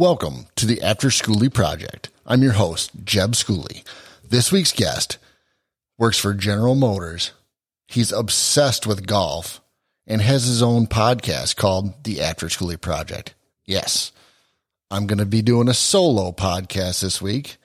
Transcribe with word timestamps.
Welcome 0.00 0.46
to 0.56 0.64
the 0.64 0.80
After 0.80 1.08
Schooley 1.08 1.52
Project. 1.52 2.08
I'm 2.24 2.42
your 2.42 2.54
host, 2.54 2.90
Jeb 3.04 3.32
Schooley. 3.32 3.84
This 4.26 4.50
week's 4.50 4.72
guest 4.72 5.18
works 5.98 6.16
for 6.16 6.32
General 6.32 6.74
Motors. 6.74 7.32
He's 7.86 8.10
obsessed 8.10 8.86
with 8.86 9.06
golf 9.06 9.60
and 10.06 10.22
has 10.22 10.44
his 10.46 10.62
own 10.62 10.86
podcast 10.86 11.56
called 11.56 12.02
the 12.04 12.22
After 12.22 12.46
Schooley 12.46 12.80
Project. 12.80 13.34
Yes, 13.66 14.10
I'm 14.90 15.06
going 15.06 15.18
to 15.18 15.26
be 15.26 15.42
doing 15.42 15.68
a 15.68 15.74
solo 15.74 16.32
podcast 16.32 17.02
this 17.02 17.20
week. 17.20 17.58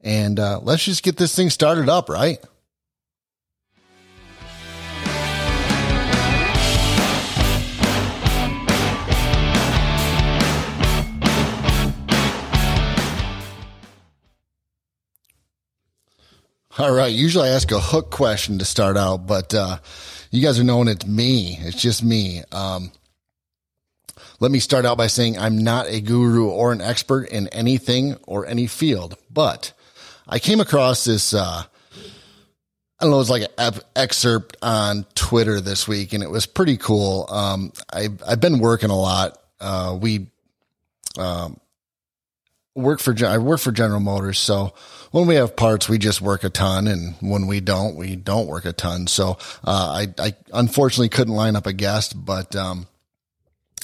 And 0.00 0.40
uh, 0.40 0.60
let's 0.62 0.86
just 0.86 1.02
get 1.02 1.18
this 1.18 1.36
thing 1.36 1.50
started 1.50 1.90
up, 1.90 2.08
right? 2.08 2.38
All 16.78 16.92
right. 16.92 17.10
Usually 17.10 17.48
I 17.48 17.52
ask 17.52 17.72
a 17.72 17.80
hook 17.80 18.10
question 18.10 18.58
to 18.58 18.66
start 18.66 18.98
out, 18.98 19.26
but 19.26 19.54
uh, 19.54 19.78
you 20.30 20.42
guys 20.42 20.60
are 20.60 20.64
knowing 20.64 20.88
it's 20.88 21.06
me. 21.06 21.56
It's 21.62 21.80
just 21.80 22.04
me. 22.04 22.42
Um, 22.52 22.92
let 24.40 24.50
me 24.50 24.58
start 24.58 24.84
out 24.84 24.98
by 24.98 25.06
saying 25.06 25.38
I'm 25.38 25.56
not 25.56 25.86
a 25.86 26.02
guru 26.02 26.50
or 26.50 26.72
an 26.72 26.82
expert 26.82 27.30
in 27.30 27.48
anything 27.48 28.16
or 28.26 28.44
any 28.44 28.66
field, 28.66 29.16
but 29.30 29.72
I 30.28 30.38
came 30.38 30.60
across 30.60 31.06
this. 31.06 31.32
Uh, 31.32 31.62
I 31.64 33.04
don't 33.04 33.10
know. 33.10 33.16
It 33.16 33.20
was 33.20 33.30
like 33.30 33.50
an 33.56 33.72
excerpt 33.94 34.58
on 34.60 35.06
Twitter 35.14 35.62
this 35.62 35.88
week, 35.88 36.12
and 36.12 36.22
it 36.22 36.30
was 36.30 36.44
pretty 36.44 36.76
cool. 36.76 37.26
Um, 37.30 37.72
I 37.90 38.10
I've 38.26 38.40
been 38.40 38.58
working 38.58 38.90
a 38.90 38.98
lot. 38.98 39.38
Uh, 39.58 39.96
we 39.98 40.26
um, 41.16 41.58
work 42.76 43.00
for 43.00 43.14
I 43.24 43.38
work 43.38 43.60
for 43.60 43.72
General 43.72 44.00
Motors, 44.00 44.38
so 44.38 44.74
when 45.10 45.26
we 45.26 45.36
have 45.36 45.56
parts, 45.56 45.88
we 45.88 45.98
just 45.98 46.20
work 46.20 46.44
a 46.44 46.50
ton, 46.50 46.86
and 46.86 47.14
when 47.20 47.46
we 47.46 47.60
don't, 47.60 47.96
we 47.96 48.16
don't 48.16 48.46
work 48.46 48.64
a 48.64 48.72
ton. 48.72 49.06
So 49.06 49.38
uh, 49.64 50.06
I 50.06 50.14
I 50.18 50.34
unfortunately 50.52 51.08
couldn't 51.08 51.34
line 51.34 51.56
up 51.56 51.66
a 51.66 51.72
guest, 51.72 52.24
but 52.24 52.54
um, 52.54 52.86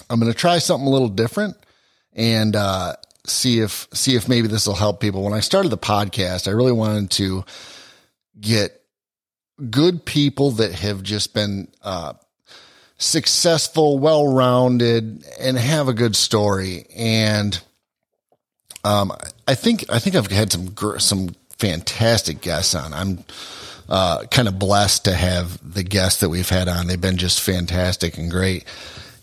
I'm 0.09 0.21
going 0.21 0.31
to 0.31 0.39
try 0.39 0.59
something 0.59 0.87
a 0.87 0.91
little 0.91 1.09
different 1.09 1.57
and 2.13 2.55
uh, 2.55 2.97
see 3.27 3.61
if 3.61 3.89
see 3.93 4.15
if 4.15 4.29
maybe 4.29 4.49
this 4.49 4.67
will 4.67 4.75
help 4.75 5.01
people. 5.01 5.25
When 5.25 5.33
I 5.33 5.41
started 5.41 5.71
the 5.71 5.79
podcast, 5.79 6.47
I 6.47 6.53
really 6.53 6.73
wanted 6.73 7.11
to 7.13 7.45
get 8.41 8.83
good 9.71 10.05
people 10.05 10.53
that 10.53 10.73
have 10.73 11.03
just 11.03 11.35
been 11.35 11.69
uh, 11.83 12.15
successful, 12.99 13.99
well 13.99 14.27
rounded, 14.27 15.25
and 15.41 15.57
have 15.57 15.89
a 15.89 15.95
good 15.95 16.17
story 16.17 16.87
and 16.95 17.61
um, 18.85 19.13
I 19.47 19.55
think 19.55 19.85
I 19.91 19.99
think 19.99 20.17
I've 20.17 20.31
had 20.31 20.53
some 20.53 20.75
some 20.99 21.35
fantastic 21.59 22.41
guests 22.41 22.75
on. 22.75 22.93
I'm 22.93 23.25
uh, 23.89 24.25
kind 24.31 24.49
of 24.49 24.59
blessed 24.59 25.05
to 25.05 25.15
have 25.15 25.59
the 25.63 25.83
guests 25.83 26.21
that 26.21 26.29
we've 26.29 26.49
had 26.49 26.69
on. 26.69 26.87
They've 26.87 27.01
been 27.01 27.17
just 27.17 27.41
fantastic 27.41 28.19
and 28.19 28.31
great. 28.31 28.65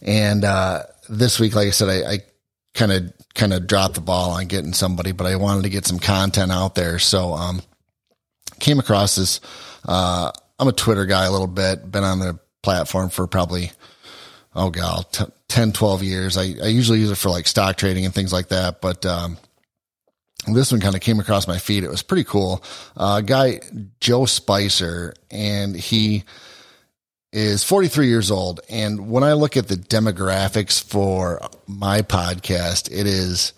And 0.01 0.45
uh, 0.45 0.83
this 1.09 1.39
week, 1.39 1.55
like 1.55 1.67
I 1.67 1.71
said, 1.71 2.05
I 2.05 2.19
kind 2.73 2.91
of 2.91 3.13
kind 3.35 3.53
of 3.53 3.67
dropped 3.67 3.95
the 3.95 4.01
ball 4.01 4.31
on 4.31 4.45
getting 4.45 4.73
somebody, 4.73 5.11
but 5.11 5.27
I 5.27 5.35
wanted 5.35 5.63
to 5.63 5.69
get 5.69 5.85
some 5.85 5.99
content 5.99 6.51
out 6.51 6.75
there. 6.75 6.99
So 6.99 7.33
um, 7.33 7.61
came 8.59 8.79
across 8.79 9.15
this. 9.15 9.41
Uh, 9.87 10.31
I'm 10.59 10.67
a 10.67 10.73
Twitter 10.73 11.05
guy 11.05 11.25
a 11.25 11.31
little 11.31 11.47
bit. 11.47 11.91
Been 11.91 12.03
on 12.03 12.19
the 12.19 12.39
platform 12.61 13.09
for 13.09 13.27
probably 13.27 13.71
oh 14.55 14.69
god, 14.69 15.05
t- 15.11 15.25
10, 15.47 15.71
12 15.71 16.03
years. 16.03 16.37
I, 16.37 16.55
I 16.63 16.67
usually 16.67 16.99
use 16.99 17.11
it 17.11 17.15
for 17.15 17.29
like 17.29 17.47
stock 17.47 17.77
trading 17.77 18.05
and 18.05 18.13
things 18.13 18.33
like 18.33 18.49
that. 18.49 18.81
But 18.81 19.05
um, 19.05 19.37
this 20.53 20.71
one 20.71 20.81
kind 20.81 20.95
of 20.95 21.01
came 21.01 21.19
across 21.19 21.47
my 21.47 21.57
feed. 21.57 21.83
It 21.83 21.89
was 21.89 22.03
pretty 22.03 22.23
cool. 22.23 22.63
Uh, 22.95 23.21
guy 23.21 23.59
Joe 23.99 24.21
Speiser, 24.21 25.13
and 25.31 25.75
he 25.75 26.23
is 27.31 27.63
43 27.63 28.07
years 28.07 28.31
old. 28.31 28.59
And 28.69 29.09
when 29.09 29.23
I 29.23 29.33
look 29.33 29.55
at 29.57 29.67
the 29.67 29.75
demographics 29.75 30.83
for 30.83 31.41
my 31.67 32.01
podcast, 32.01 32.89
it 32.91 33.05
is 33.05 33.53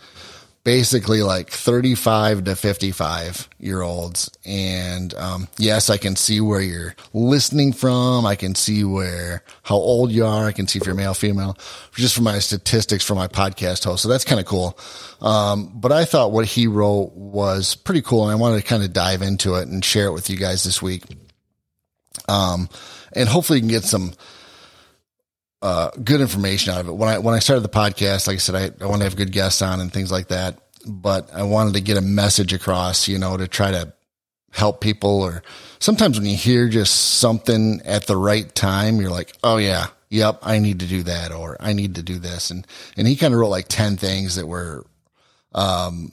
basically 0.64 1.24
like 1.24 1.50
35 1.50 2.44
to 2.44 2.56
55 2.56 3.50
year 3.60 3.82
olds. 3.82 4.30
And, 4.46 5.14
um, 5.16 5.48
yes, 5.58 5.90
I 5.90 5.98
can 5.98 6.16
see 6.16 6.40
where 6.40 6.62
you're 6.62 6.96
listening 7.14 7.74
from. 7.74 8.26
I 8.26 8.36
can 8.36 8.54
see 8.54 8.84
where, 8.84 9.44
how 9.64 9.76
old 9.76 10.12
you 10.12 10.26
are. 10.26 10.46
I 10.46 10.52
can 10.52 10.68
see 10.68 10.80
if 10.80 10.86
you're 10.86 10.96
male, 10.96 11.14
female, 11.14 11.58
just 11.96 12.16
from 12.16 12.26
my 12.26 12.40
statistics 12.40 13.04
for 13.04 13.16
my 13.16 13.28
podcast 13.28 13.84
host. 13.86 14.04
So 14.04 14.10
that's 14.10 14.26
kind 14.26 14.40
of 14.40 14.46
cool. 14.46 14.78
Um, 15.22 15.72
but 15.74 15.92
I 15.92 16.06
thought 16.06 16.32
what 16.32 16.46
he 16.46 16.68
wrote 16.68 17.14
was 17.14 17.76
pretty 17.76 18.02
cool. 18.02 18.24
And 18.24 18.32
I 18.32 18.36
wanted 18.36 18.62
to 18.62 18.68
kind 18.68 18.84
of 18.84 18.94
dive 18.94 19.22
into 19.22 19.56
it 19.56 19.68
and 19.68 19.84
share 19.84 20.08
it 20.08 20.14
with 20.14 20.30
you 20.30 20.38
guys 20.38 20.64
this 20.64 20.82
week. 20.82 21.04
Um, 22.28 22.70
and 23.14 23.28
hopefully 23.28 23.60
you 23.60 23.64
can 23.64 23.70
get 23.70 23.84
some, 23.84 24.14
uh, 25.62 25.92
good 26.04 26.22
information 26.22 26.74
out 26.74 26.82
of 26.82 26.88
it. 26.88 26.94
When 26.94 27.10
I 27.10 27.20
when 27.20 27.36
I 27.36 27.40
started 27.40 27.62
the 27.62 27.70
podcast, 27.70 28.28
like 28.28 28.36
I 28.36 28.38
said, 28.38 28.56
I, 28.56 28.84
I 28.84 28.88
want 28.88 29.02
to 29.02 29.06
have 29.06 29.16
good 29.16 29.32
guests 29.32 29.62
on 29.62 29.80
and 29.80 29.92
things 29.92 30.12
like 30.12 30.30
that. 30.30 30.58
But 30.86 31.32
I 31.34 31.44
wanted 31.44 31.76
to 31.76 31.82
get 31.82 31.98
a 31.98 32.02
message 32.02 32.54
across, 32.54 33.08
you 33.08 33.20
know, 33.20 33.38
to 33.38 33.48
try 33.48 33.70
to 33.72 33.94
help 34.52 34.82
people. 34.82 35.22
Or 35.22 35.44
sometimes 35.80 36.18
when 36.20 36.28
you 36.28 36.36
hear 36.36 36.68
just 36.68 37.20
something 37.20 37.82
at 37.86 38.08
the 38.08 38.18
right 38.18 38.54
time, 38.56 39.00
you're 39.00 39.12
like, 39.12 39.34
oh 39.44 39.58
yeah, 39.58 39.88
yep, 40.10 40.40
I 40.42 40.58
need 40.58 40.80
to 40.80 40.88
do 40.88 41.04
that, 41.04 41.32
or 41.32 41.58
I 41.60 41.74
need 41.74 41.96
to 41.96 42.04
do 42.04 42.18
this. 42.18 42.50
And 42.50 42.66
and 42.98 43.08
he 43.08 43.16
kind 43.16 43.34
of 43.34 43.40
wrote 43.40 43.50
like 43.50 43.68
ten 43.68 43.98
things 43.98 44.36
that 44.36 44.48
were 44.48 44.86
um, 45.54 46.12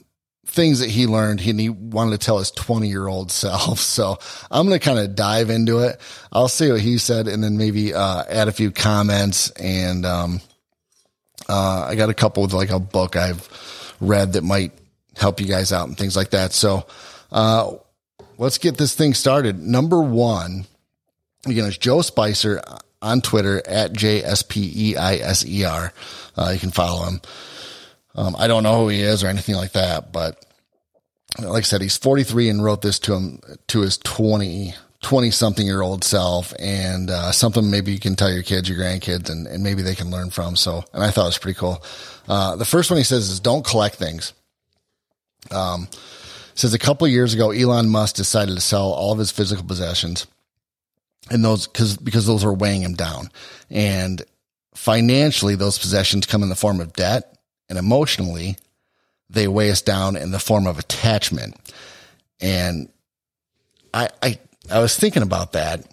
things 0.49 0.79
that 0.79 0.89
he 0.89 1.07
learned 1.07 1.39
he, 1.39 1.53
he 1.53 1.69
wanted 1.69 2.19
to 2.19 2.25
tell 2.25 2.39
his 2.39 2.51
20 2.51 2.87
year 2.87 3.07
old 3.07 3.31
self. 3.31 3.79
So 3.89 4.17
I'm 4.49 4.67
going 4.67 4.79
to 4.79 4.83
kind 4.83 4.99
of 4.99 5.15
dive 5.15 5.49
into 5.49 5.79
it. 5.79 5.99
I'll 6.31 6.47
see 6.47 6.71
what 6.71 6.79
he 6.81 6.97
said 6.97 7.27
and 7.27 7.43
then 7.43 7.57
maybe, 7.57 7.93
uh, 7.93 8.23
add 8.29 8.47
a 8.47 8.51
few 8.51 8.71
comments. 8.71 9.49
And, 9.51 10.05
um, 10.05 10.41
uh, 11.47 11.85
I 11.89 11.95
got 11.95 12.09
a 12.09 12.13
couple 12.13 12.43
with 12.43 12.53
like 12.53 12.69
a 12.69 12.79
book 12.79 13.15
I've 13.15 13.95
read 13.99 14.33
that 14.33 14.43
might 14.43 14.71
help 15.17 15.41
you 15.41 15.47
guys 15.47 15.73
out 15.73 15.87
and 15.87 15.97
things 15.97 16.15
like 16.15 16.31
that. 16.31 16.53
So, 16.53 16.85
uh, 17.31 17.73
let's 18.37 18.57
get 18.57 18.77
this 18.77 18.95
thing 18.95 19.13
started. 19.13 19.59
Number 19.59 20.01
one, 20.01 20.65
again, 21.45 21.65
it's 21.65 21.77
Joe 21.77 21.97
Speiser 21.97 22.61
on 23.01 23.21
Twitter 23.21 23.61
at 23.67 23.93
J 23.93 24.23
S 24.23 24.41
P 24.41 24.71
E 24.75 24.95
I 24.95 25.15
S 25.15 25.45
E 25.45 25.63
R. 25.65 25.93
Uh, 26.35 26.51
you 26.53 26.59
can 26.59 26.71
follow 26.71 27.05
him. 27.05 27.21
Um, 28.15 28.35
I 28.37 28.47
don't 28.47 28.63
know 28.63 28.81
who 28.81 28.89
he 28.89 29.01
is 29.01 29.23
or 29.23 29.27
anything 29.27 29.55
like 29.55 29.73
that, 29.73 30.11
but 30.11 30.43
like 31.37 31.59
I 31.59 31.61
said, 31.61 31.81
he's 31.81 31.97
43 31.97 32.49
and 32.49 32.63
wrote 32.63 32.81
this 32.81 32.99
to 32.99 33.13
him 33.13 33.39
to 33.67 33.81
his 33.81 33.97
20, 33.99 34.73
20 35.01 35.31
something 35.31 35.65
year 35.65 35.81
old 35.81 36.03
self 36.03 36.53
and, 36.59 37.09
uh, 37.09 37.31
something 37.31 37.69
maybe 37.69 37.91
you 37.91 37.99
can 37.99 38.15
tell 38.15 38.31
your 38.31 38.43
kids, 38.43 38.67
your 38.67 38.79
grandkids, 38.79 39.29
and, 39.29 39.47
and 39.47 39.63
maybe 39.63 39.81
they 39.81 39.95
can 39.95 40.09
learn 40.09 40.31
from. 40.31 40.55
So, 40.55 40.83
and 40.93 41.03
I 41.03 41.11
thought 41.11 41.23
it 41.23 41.27
was 41.27 41.37
pretty 41.37 41.59
cool. 41.59 41.83
Uh, 42.27 42.55
the 42.55 42.65
first 42.65 42.89
one 42.89 42.97
he 42.97 43.03
says 43.03 43.29
is 43.29 43.39
don't 43.39 43.65
collect 43.65 43.95
things. 43.95 44.33
Um, 45.51 45.87
says 46.55 46.73
a 46.73 46.79
couple 46.79 47.07
years 47.07 47.33
ago, 47.33 47.51
Elon 47.51 47.89
Musk 47.89 48.15
decided 48.15 48.55
to 48.55 48.61
sell 48.61 48.91
all 48.91 49.13
of 49.13 49.19
his 49.19 49.31
physical 49.31 49.63
possessions 49.63 50.27
and 51.29 51.43
those, 51.45 51.67
cause, 51.67 51.95
because 51.95 52.25
those 52.25 52.43
were 52.43 52.53
weighing 52.53 52.81
him 52.81 52.95
down 52.95 53.29
and 53.69 54.23
financially, 54.75 55.55
those 55.55 55.77
possessions 55.77 56.25
come 56.25 56.43
in 56.43 56.49
the 56.49 56.55
form 56.55 56.81
of 56.81 56.93
debt 56.93 57.37
and 57.69 57.77
emotionally, 57.77 58.57
they 59.29 59.47
weigh 59.47 59.71
us 59.71 59.81
down 59.81 60.15
in 60.15 60.31
the 60.31 60.39
form 60.39 60.67
of 60.67 60.79
attachment. 60.79 61.55
And 62.41 62.89
I, 63.93 64.09
I, 64.21 64.39
I 64.71 64.79
was 64.79 64.97
thinking 64.97 65.23
about 65.23 65.53
that 65.53 65.85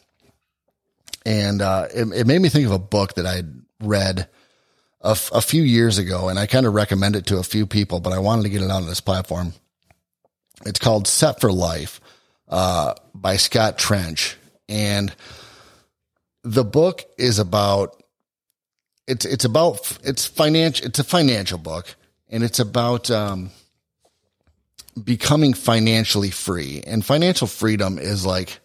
and, 1.26 1.60
uh, 1.60 1.88
it, 1.92 2.06
it, 2.14 2.26
made 2.26 2.40
me 2.40 2.48
think 2.48 2.66
of 2.66 2.72
a 2.72 2.78
book 2.78 3.14
that 3.14 3.26
I 3.26 3.42
read 3.80 4.28
a, 5.02 5.10
f- 5.10 5.32
a 5.32 5.40
few 5.40 5.62
years 5.62 5.98
ago 5.98 6.28
and 6.28 6.38
I 6.38 6.46
kind 6.46 6.66
of 6.66 6.72
recommend 6.72 7.16
it 7.16 7.26
to 7.26 7.38
a 7.38 7.42
few 7.42 7.66
people, 7.66 7.98
but 7.98 8.12
I 8.12 8.20
wanted 8.20 8.44
to 8.44 8.48
get 8.48 8.62
it 8.62 8.70
on 8.70 8.86
this 8.86 9.00
platform. 9.00 9.52
It's 10.64 10.78
called 10.78 11.08
Set 11.08 11.40
for 11.40 11.50
Life, 11.50 12.00
uh, 12.48 12.94
by 13.12 13.38
Scott 13.38 13.76
Trench. 13.76 14.36
And 14.68 15.12
the 16.44 16.64
book 16.64 17.04
is 17.18 17.40
about 17.40 18.00
it's 19.06 19.24
it's 19.24 19.44
about 19.44 19.98
it's 20.04 20.26
financial 20.26 20.86
it's 20.86 20.98
a 20.98 21.04
financial 21.04 21.58
book 21.58 21.94
and 22.28 22.42
it's 22.42 22.58
about 22.58 23.10
um, 23.10 23.50
becoming 25.02 25.54
financially 25.54 26.30
free 26.30 26.82
and 26.86 27.04
financial 27.04 27.46
freedom 27.46 27.98
is 27.98 28.26
like 28.26 28.60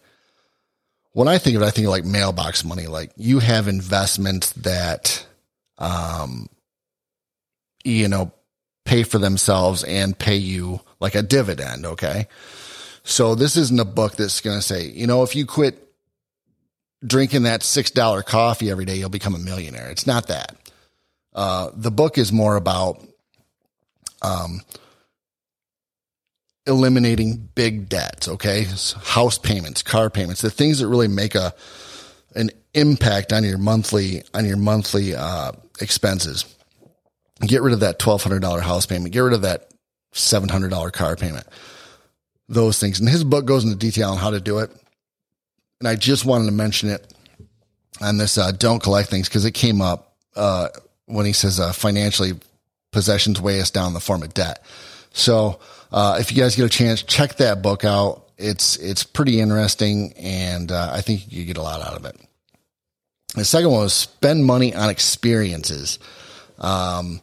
when 1.12 1.28
I 1.28 1.38
think 1.38 1.56
of 1.56 1.62
it, 1.62 1.66
I 1.66 1.70
think 1.70 1.86
of 1.86 1.90
like 1.90 2.04
mailbox 2.04 2.64
money. 2.64 2.86
Like 2.86 3.12
you 3.16 3.38
have 3.38 3.68
investments 3.68 4.52
that, 4.54 5.26
um, 5.78 6.48
you 7.84 8.08
know, 8.08 8.32
pay 8.84 9.02
for 9.02 9.18
themselves 9.18 9.84
and 9.84 10.18
pay 10.18 10.36
you 10.36 10.80
like 11.00 11.14
a 11.14 11.22
dividend. 11.22 11.86
Okay. 11.86 12.28
So 13.04 13.34
this 13.34 13.56
isn't 13.56 13.80
a 13.80 13.84
book 13.84 14.16
that's 14.16 14.40
going 14.40 14.58
to 14.58 14.62
say, 14.62 14.86
you 14.86 15.06
know, 15.06 15.22
if 15.22 15.34
you 15.34 15.44
quit 15.44 15.81
drinking 17.04 17.44
that 17.44 17.60
$6 17.60 18.24
coffee 18.24 18.70
every 18.70 18.84
day, 18.84 18.96
you'll 18.96 19.08
become 19.08 19.34
a 19.34 19.38
millionaire. 19.38 19.90
It's 19.90 20.06
not 20.06 20.28
that. 20.28 20.56
Uh, 21.34 21.70
the 21.74 21.90
book 21.90 22.18
is 22.18 22.32
more 22.32 22.56
about 22.56 23.02
um, 24.20 24.60
eliminating 26.66 27.48
big 27.54 27.88
debts. 27.88 28.28
Okay, 28.28 28.66
house 29.02 29.38
payments, 29.38 29.82
car 29.82 30.10
payments, 30.10 30.42
the 30.42 30.50
things 30.50 30.78
that 30.78 30.88
really 30.88 31.08
make 31.08 31.34
a 31.34 31.54
an 32.34 32.50
impact 32.74 33.32
on 33.32 33.44
your 33.44 33.58
monthly 33.58 34.22
on 34.34 34.44
your 34.44 34.56
monthly 34.56 35.14
uh, 35.14 35.52
expenses. 35.80 36.44
Get 37.40 37.62
rid 37.62 37.74
of 37.74 37.80
that 37.80 37.98
twelve 37.98 38.22
hundred 38.22 38.42
dollar 38.42 38.60
house 38.60 38.86
payment. 38.86 39.12
Get 39.12 39.20
rid 39.20 39.34
of 39.34 39.42
that 39.42 39.72
seven 40.12 40.48
hundred 40.48 40.70
dollar 40.70 40.90
car 40.90 41.16
payment. 41.16 41.46
Those 42.48 42.78
things, 42.78 43.00
and 43.00 43.08
his 43.08 43.24
book 43.24 43.44
goes 43.46 43.64
into 43.64 43.76
detail 43.76 44.10
on 44.10 44.18
how 44.18 44.30
to 44.30 44.40
do 44.40 44.58
it. 44.58 44.70
And 45.82 45.88
I 45.88 45.96
just 45.96 46.24
wanted 46.24 46.46
to 46.46 46.52
mention 46.52 46.90
it 46.90 47.12
on 48.00 48.16
this 48.16 48.38
uh, 48.38 48.52
don't 48.52 48.80
collect 48.80 49.10
things 49.10 49.28
because 49.28 49.44
it 49.44 49.50
came 49.50 49.80
up 49.80 50.14
uh, 50.36 50.68
when 51.06 51.26
he 51.26 51.32
says 51.32 51.58
uh, 51.58 51.72
financially 51.72 52.34
possessions 52.92 53.40
weigh 53.40 53.60
us 53.60 53.72
down 53.72 53.88
in 53.88 53.94
the 53.94 53.98
form 53.98 54.22
of 54.22 54.32
debt. 54.32 54.64
So 55.10 55.58
uh, 55.90 56.18
if 56.20 56.30
you 56.30 56.40
guys 56.40 56.54
get 56.54 56.66
a 56.66 56.68
chance, 56.68 57.02
check 57.02 57.34
that 57.38 57.62
book 57.62 57.84
out. 57.84 58.28
It's 58.38 58.76
it's 58.76 59.02
pretty 59.02 59.40
interesting, 59.40 60.12
and 60.12 60.70
uh, 60.70 60.90
I 60.92 61.00
think 61.00 61.32
you 61.32 61.44
get 61.44 61.56
a 61.56 61.62
lot 61.62 61.80
out 61.80 61.94
of 61.94 62.04
it. 62.04 62.16
The 63.34 63.44
second 63.44 63.72
one 63.72 63.80
was 63.80 63.92
spend 63.92 64.44
money 64.44 64.76
on 64.76 64.88
experiences. 64.88 65.98
Um, 66.58 67.20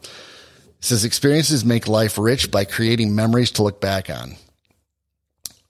says 0.80 1.06
experiences 1.06 1.64
make 1.64 1.88
life 1.88 2.18
rich 2.18 2.50
by 2.50 2.66
creating 2.66 3.14
memories 3.14 3.52
to 3.52 3.62
look 3.62 3.80
back 3.80 4.10
on. 4.10 4.36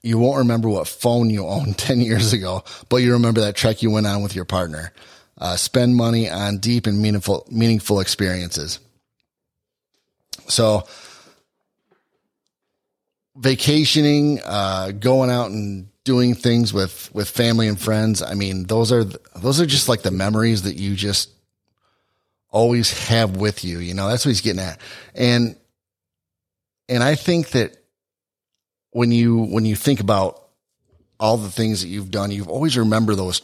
You 0.03 0.17
won't 0.17 0.39
remember 0.39 0.67
what 0.69 0.87
phone 0.87 1.29
you 1.29 1.45
owned 1.47 1.77
10 1.77 2.01
years 2.01 2.33
ago, 2.33 2.63
but 2.89 2.97
you 2.97 3.13
remember 3.13 3.41
that 3.41 3.55
trek 3.55 3.81
you 3.81 3.91
went 3.91 4.07
on 4.07 4.23
with 4.23 4.35
your 4.35 4.45
partner. 4.45 4.93
Uh, 5.37 5.55
spend 5.55 5.95
money 5.95 6.29
on 6.29 6.59
deep 6.59 6.85
and 6.85 7.01
meaningful, 7.01 7.47
meaningful 7.49 7.99
experiences. 7.99 8.79
So, 10.47 10.83
vacationing, 13.35 14.39
uh, 14.45 14.91
going 14.91 15.31
out 15.31 15.49
and 15.49 15.87
doing 16.03 16.35
things 16.35 16.73
with, 16.73 17.09
with 17.13 17.29
family 17.29 17.67
and 17.67 17.79
friends. 17.79 18.21
I 18.21 18.33
mean, 18.33 18.65
those 18.65 18.91
are, 18.91 19.03
those 19.03 19.61
are 19.61 19.65
just 19.65 19.87
like 19.87 20.01
the 20.01 20.11
memories 20.11 20.63
that 20.63 20.75
you 20.75 20.95
just 20.95 21.29
always 22.49 23.07
have 23.07 23.37
with 23.37 23.63
you. 23.63 23.79
You 23.79 23.93
know, 23.93 24.09
that's 24.09 24.25
what 24.25 24.29
he's 24.29 24.41
getting 24.41 24.61
at. 24.61 24.79
And, 25.15 25.55
and 26.89 27.01
I 27.01 27.15
think 27.15 27.49
that 27.51 27.80
when 28.91 29.11
you, 29.11 29.43
when 29.43 29.65
you 29.65 29.75
think 29.75 29.99
about 29.99 30.41
all 31.19 31.37
the 31.37 31.49
things 31.49 31.81
that 31.81 31.87
you've 31.87 32.11
done, 32.11 32.31
you've 32.31 32.49
always 32.49 32.77
remember 32.77 33.15
those 33.15 33.41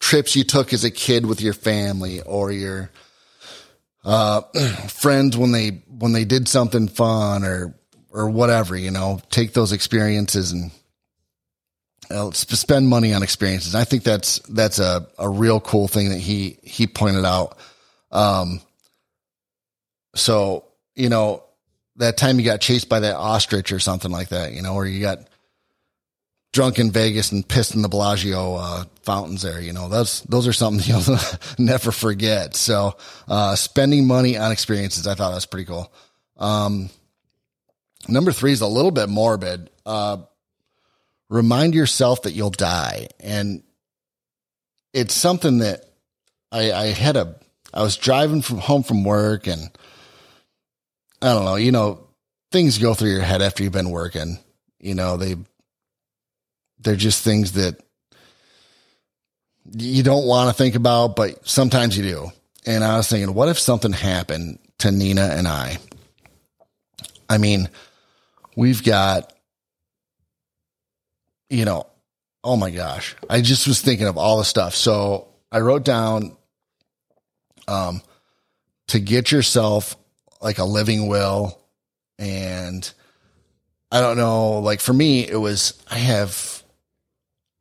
trips 0.00 0.36
you 0.36 0.44
took 0.44 0.72
as 0.72 0.84
a 0.84 0.90
kid 0.90 1.26
with 1.26 1.40
your 1.40 1.54
family 1.54 2.20
or 2.22 2.52
your, 2.52 2.90
uh, 4.04 4.40
friends 4.88 5.36
when 5.36 5.52
they, 5.52 5.70
when 5.88 6.12
they 6.12 6.24
did 6.24 6.48
something 6.48 6.88
fun 6.88 7.44
or, 7.44 7.74
or 8.10 8.28
whatever, 8.28 8.76
you 8.76 8.90
know, 8.90 9.20
take 9.30 9.52
those 9.54 9.72
experiences 9.72 10.52
and 10.52 10.70
uh, 12.10 12.30
spend 12.32 12.86
money 12.86 13.14
on 13.14 13.22
experiences. 13.22 13.74
I 13.74 13.84
think 13.84 14.02
that's, 14.02 14.38
that's 14.40 14.78
a, 14.78 15.06
a 15.18 15.28
real 15.28 15.60
cool 15.60 15.88
thing 15.88 16.10
that 16.10 16.18
he, 16.18 16.58
he 16.62 16.86
pointed 16.86 17.24
out. 17.24 17.56
Um, 18.12 18.60
so, 20.14 20.64
you 20.94 21.08
know, 21.08 21.43
that 21.96 22.16
time 22.16 22.38
you 22.38 22.44
got 22.44 22.60
chased 22.60 22.88
by 22.88 23.00
that 23.00 23.16
ostrich 23.16 23.72
or 23.72 23.78
something 23.78 24.10
like 24.10 24.28
that, 24.28 24.52
you 24.52 24.62
know, 24.62 24.74
or 24.74 24.86
you 24.86 25.00
got 25.00 25.28
drunk 26.54 26.78
in 26.78 26.90
Vegas 26.90 27.32
and 27.32 27.46
pissed 27.46 27.74
in 27.74 27.82
the 27.82 27.88
Bellagio 27.88 28.54
uh, 28.54 28.84
fountains 29.02 29.42
there. 29.42 29.60
You 29.60 29.72
know, 29.72 29.88
those 29.88 30.22
those 30.22 30.46
are 30.46 30.52
something 30.52 30.84
you'll 30.88 31.18
never 31.58 31.92
forget. 31.92 32.56
So, 32.56 32.96
uh, 33.28 33.56
spending 33.56 34.06
money 34.06 34.38
on 34.38 34.52
experiences, 34.52 35.06
I 35.06 35.14
thought 35.14 35.30
that 35.30 35.36
was 35.36 35.46
pretty 35.46 35.66
cool. 35.66 35.92
Um, 36.38 36.88
number 38.08 38.32
three 38.32 38.52
is 38.52 38.62
a 38.62 38.66
little 38.66 38.90
bit 38.92 39.08
morbid. 39.08 39.70
Uh, 39.84 40.18
remind 41.28 41.74
yourself 41.74 42.22
that 42.22 42.32
you'll 42.32 42.50
die, 42.50 43.08
and 43.20 43.62
it's 44.92 45.14
something 45.14 45.58
that 45.58 45.84
I, 46.50 46.72
I 46.72 46.86
had 46.86 47.16
a. 47.16 47.36
I 47.72 47.82
was 47.82 47.96
driving 47.96 48.40
from 48.40 48.58
home 48.58 48.84
from 48.84 49.02
work, 49.02 49.48
and 49.48 49.70
I 51.24 51.32
don't 51.32 51.46
know. 51.46 51.56
You 51.56 51.72
know, 51.72 52.06
things 52.52 52.76
go 52.76 52.92
through 52.92 53.08
your 53.08 53.22
head 53.22 53.40
after 53.40 53.62
you've 53.62 53.72
been 53.72 53.88
working. 53.88 54.38
You 54.78 54.94
know, 54.94 55.16
they 55.16 55.36
they're 56.80 56.96
just 56.96 57.24
things 57.24 57.52
that 57.52 57.80
you 59.72 60.02
don't 60.02 60.26
want 60.26 60.50
to 60.50 60.54
think 60.54 60.74
about, 60.74 61.16
but 61.16 61.48
sometimes 61.48 61.96
you 61.96 62.02
do. 62.04 62.30
And 62.66 62.84
I 62.84 62.98
was 62.98 63.08
thinking, 63.08 63.32
what 63.32 63.48
if 63.48 63.58
something 63.58 63.92
happened 63.92 64.58
to 64.80 64.92
Nina 64.92 65.22
and 65.22 65.48
I? 65.48 65.78
I 67.30 67.38
mean, 67.38 67.70
we've 68.54 68.84
got, 68.84 69.32
you 71.48 71.64
know, 71.64 71.86
oh 72.42 72.56
my 72.58 72.70
gosh. 72.70 73.16
I 73.30 73.40
just 73.40 73.66
was 73.66 73.80
thinking 73.80 74.08
of 74.08 74.18
all 74.18 74.36
the 74.36 74.44
stuff. 74.44 74.74
So 74.74 75.28
I 75.50 75.60
wrote 75.60 75.86
down, 75.86 76.36
um, 77.66 78.02
to 78.88 79.00
get 79.00 79.32
yourself 79.32 79.96
like 80.44 80.58
a 80.58 80.64
living 80.64 81.08
will. 81.08 81.58
And 82.18 82.88
I 83.90 84.00
don't 84.00 84.16
know, 84.16 84.60
like 84.60 84.80
for 84.80 84.92
me, 84.92 85.26
it 85.26 85.36
was, 85.36 85.82
I 85.90 85.96
have 85.96 86.62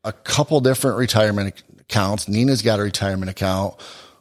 a 0.04 0.12
couple 0.12 0.60
different 0.60 0.98
retirement 0.98 1.64
accounts. 1.80 2.28
Nina's 2.28 2.62
got 2.62 2.80
a 2.80 2.84
retirement 2.84 3.32
account. 3.32 3.76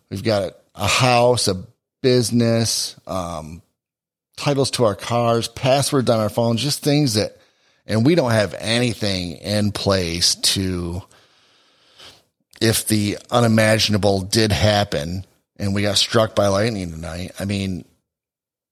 We've 0.09 0.23
got 0.23 0.53
a 0.75 0.87
house, 0.87 1.49
a 1.49 1.67
business, 2.03 2.99
um, 3.06 3.62
titles 4.37 4.70
to 4.73 4.85
our 4.85 4.94
cars, 4.94 5.49
passwords 5.49 6.09
on 6.09 6.20
our 6.20 6.31
phones, 6.31 6.62
just 6.62 6.82
things 6.82 7.14
that, 7.14 7.37
and 7.85 8.06
we 8.06 8.14
don't 8.14 8.31
have 8.31 8.55
anything 8.59 9.32
in 9.38 9.73
place 9.73 10.37
to, 10.37 11.03
if 12.61 12.87
the 12.87 13.19
unimaginable 13.31 14.20
did 14.20 14.53
happen 14.53 15.26
and 15.56 15.75
we 15.75 15.82
got 15.82 15.97
struck 15.97 16.37
by 16.37 16.47
lightning 16.47 16.93
tonight, 16.93 17.32
I 17.41 17.44
mean, 17.44 17.85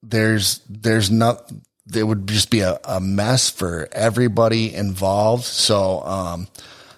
there's, 0.02 0.61
there's 0.69 1.11
not, 1.11 1.50
it 1.94 2.05
would 2.05 2.26
just 2.26 2.50
be 2.50 2.61
a, 2.61 2.79
a 2.85 3.00
mess 3.00 3.50
for 3.50 3.88
everybody 3.93 4.75
involved. 4.75 5.44
So, 5.44 6.02
um, 6.02 6.49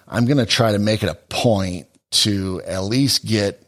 I'm 0.07 0.27
to 0.27 0.45
try 0.45 0.73
to 0.73 0.79
make 0.79 1.01
it 1.01 1.09
a 1.09 1.15
point 1.15 1.87
to 2.11 2.61
at 2.65 2.83
least 2.83 3.25
get 3.25 3.65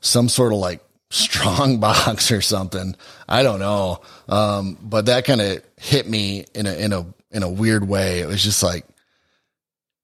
some 0.00 0.28
sort 0.28 0.52
of 0.52 0.58
like 0.58 0.80
strong 1.10 1.80
box 1.80 2.30
or 2.30 2.40
something. 2.40 2.94
I 3.28 3.42
don't 3.42 3.58
know. 3.58 4.00
Um, 4.28 4.78
but 4.80 5.06
that 5.06 5.24
kind 5.24 5.40
of 5.40 5.62
hit 5.76 6.08
me 6.08 6.44
in 6.54 6.66
a, 6.66 6.74
in 6.74 6.92
a, 6.92 7.06
in 7.30 7.42
a 7.42 7.48
weird 7.50 7.88
way. 7.88 8.20
It 8.20 8.26
was 8.26 8.42
just 8.42 8.62
like, 8.62 8.86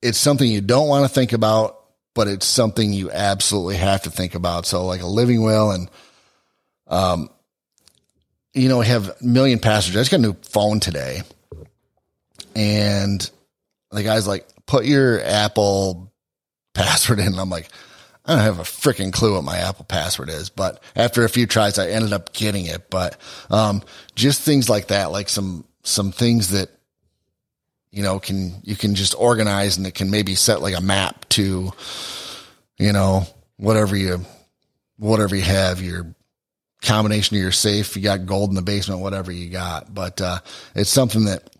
it's 0.02 0.18
something 0.18 0.50
you 0.50 0.60
don't 0.60 0.88
want 0.88 1.04
to 1.04 1.14
think 1.14 1.32
about, 1.32 1.80
but 2.14 2.28
it's 2.28 2.46
something 2.46 2.92
you 2.92 3.10
absolutely 3.10 3.76
have 3.76 4.02
to 4.02 4.10
think 4.10 4.34
about. 4.34 4.66
So 4.66 4.84
like 4.84 5.00
a 5.00 5.06
living 5.06 5.42
will 5.42 5.70
and, 5.70 5.90
um, 6.88 7.30
you 8.54 8.68
know, 8.68 8.80
have 8.80 9.08
a 9.08 9.16
million 9.24 9.58
passengers. 9.58 9.96
I 9.96 10.00
just 10.00 10.10
got 10.12 10.20
a 10.20 10.22
new 10.22 10.36
phone 10.42 10.80
today 10.80 11.22
and 12.54 13.30
the 13.90 14.02
guy's 14.02 14.26
like, 14.26 14.46
put 14.66 14.84
your 14.84 15.22
Apple 15.22 16.12
password 16.72 17.18
in. 17.18 17.26
And 17.26 17.40
I'm 17.40 17.50
like, 17.50 17.68
I 18.24 18.34
don't 18.34 18.44
have 18.44 18.58
a 18.58 18.62
freaking 18.62 19.12
clue 19.12 19.34
what 19.34 19.44
my 19.44 19.58
Apple 19.58 19.84
password 19.84 20.30
is, 20.30 20.48
but 20.48 20.82
after 20.96 21.24
a 21.24 21.28
few 21.28 21.46
tries, 21.46 21.78
I 21.78 21.88
ended 21.88 22.12
up 22.12 22.32
getting 22.32 22.66
it. 22.66 22.88
But, 22.88 23.20
um, 23.50 23.82
just 24.14 24.40
things 24.40 24.70
like 24.70 24.86
that, 24.88 25.10
like 25.10 25.28
some, 25.28 25.64
some 25.82 26.10
things 26.10 26.50
that, 26.50 26.70
you 27.90 28.02
know, 28.02 28.18
can, 28.18 28.60
you 28.62 28.76
can 28.76 28.94
just 28.94 29.14
organize 29.18 29.76
and 29.76 29.86
it 29.86 29.94
can 29.94 30.10
maybe 30.10 30.34
set 30.34 30.62
like 30.62 30.76
a 30.76 30.80
map 30.80 31.28
to, 31.30 31.72
you 32.78 32.92
know, 32.92 33.26
whatever 33.56 33.94
you, 33.94 34.24
whatever 34.96 35.36
you 35.36 35.42
have, 35.42 35.82
your 35.82 36.14
combination 36.84 37.36
of 37.36 37.42
your 37.42 37.52
safe, 37.52 37.96
you 37.96 38.02
got 38.02 38.26
gold 38.26 38.50
in 38.50 38.54
the 38.54 38.62
basement, 38.62 39.00
whatever 39.00 39.32
you 39.32 39.50
got. 39.50 39.92
But, 39.92 40.20
uh, 40.20 40.38
it's 40.74 40.90
something 40.90 41.24
that, 41.24 41.50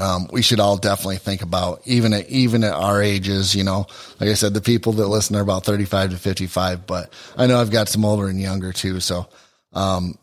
um, 0.00 0.28
we 0.32 0.42
should 0.42 0.60
all 0.60 0.76
definitely 0.76 1.18
think 1.18 1.42
about 1.42 1.82
even 1.84 2.12
at, 2.12 2.28
even 2.28 2.64
at 2.64 2.72
our 2.72 3.02
ages, 3.02 3.54
you 3.54 3.62
know, 3.62 3.86
like 4.18 4.30
I 4.30 4.34
said, 4.34 4.54
the 4.54 4.60
people 4.60 4.94
that 4.94 5.06
listen 5.06 5.36
are 5.36 5.42
about 5.42 5.64
35 5.64 6.10
to 6.10 6.16
55, 6.16 6.86
but 6.86 7.12
I 7.36 7.46
know 7.46 7.60
I've 7.60 7.70
got 7.70 7.88
some 7.88 8.04
older 8.04 8.28
and 8.28 8.40
younger 8.40 8.72
too. 8.72 9.00
So, 9.00 9.28
um, 9.72 10.18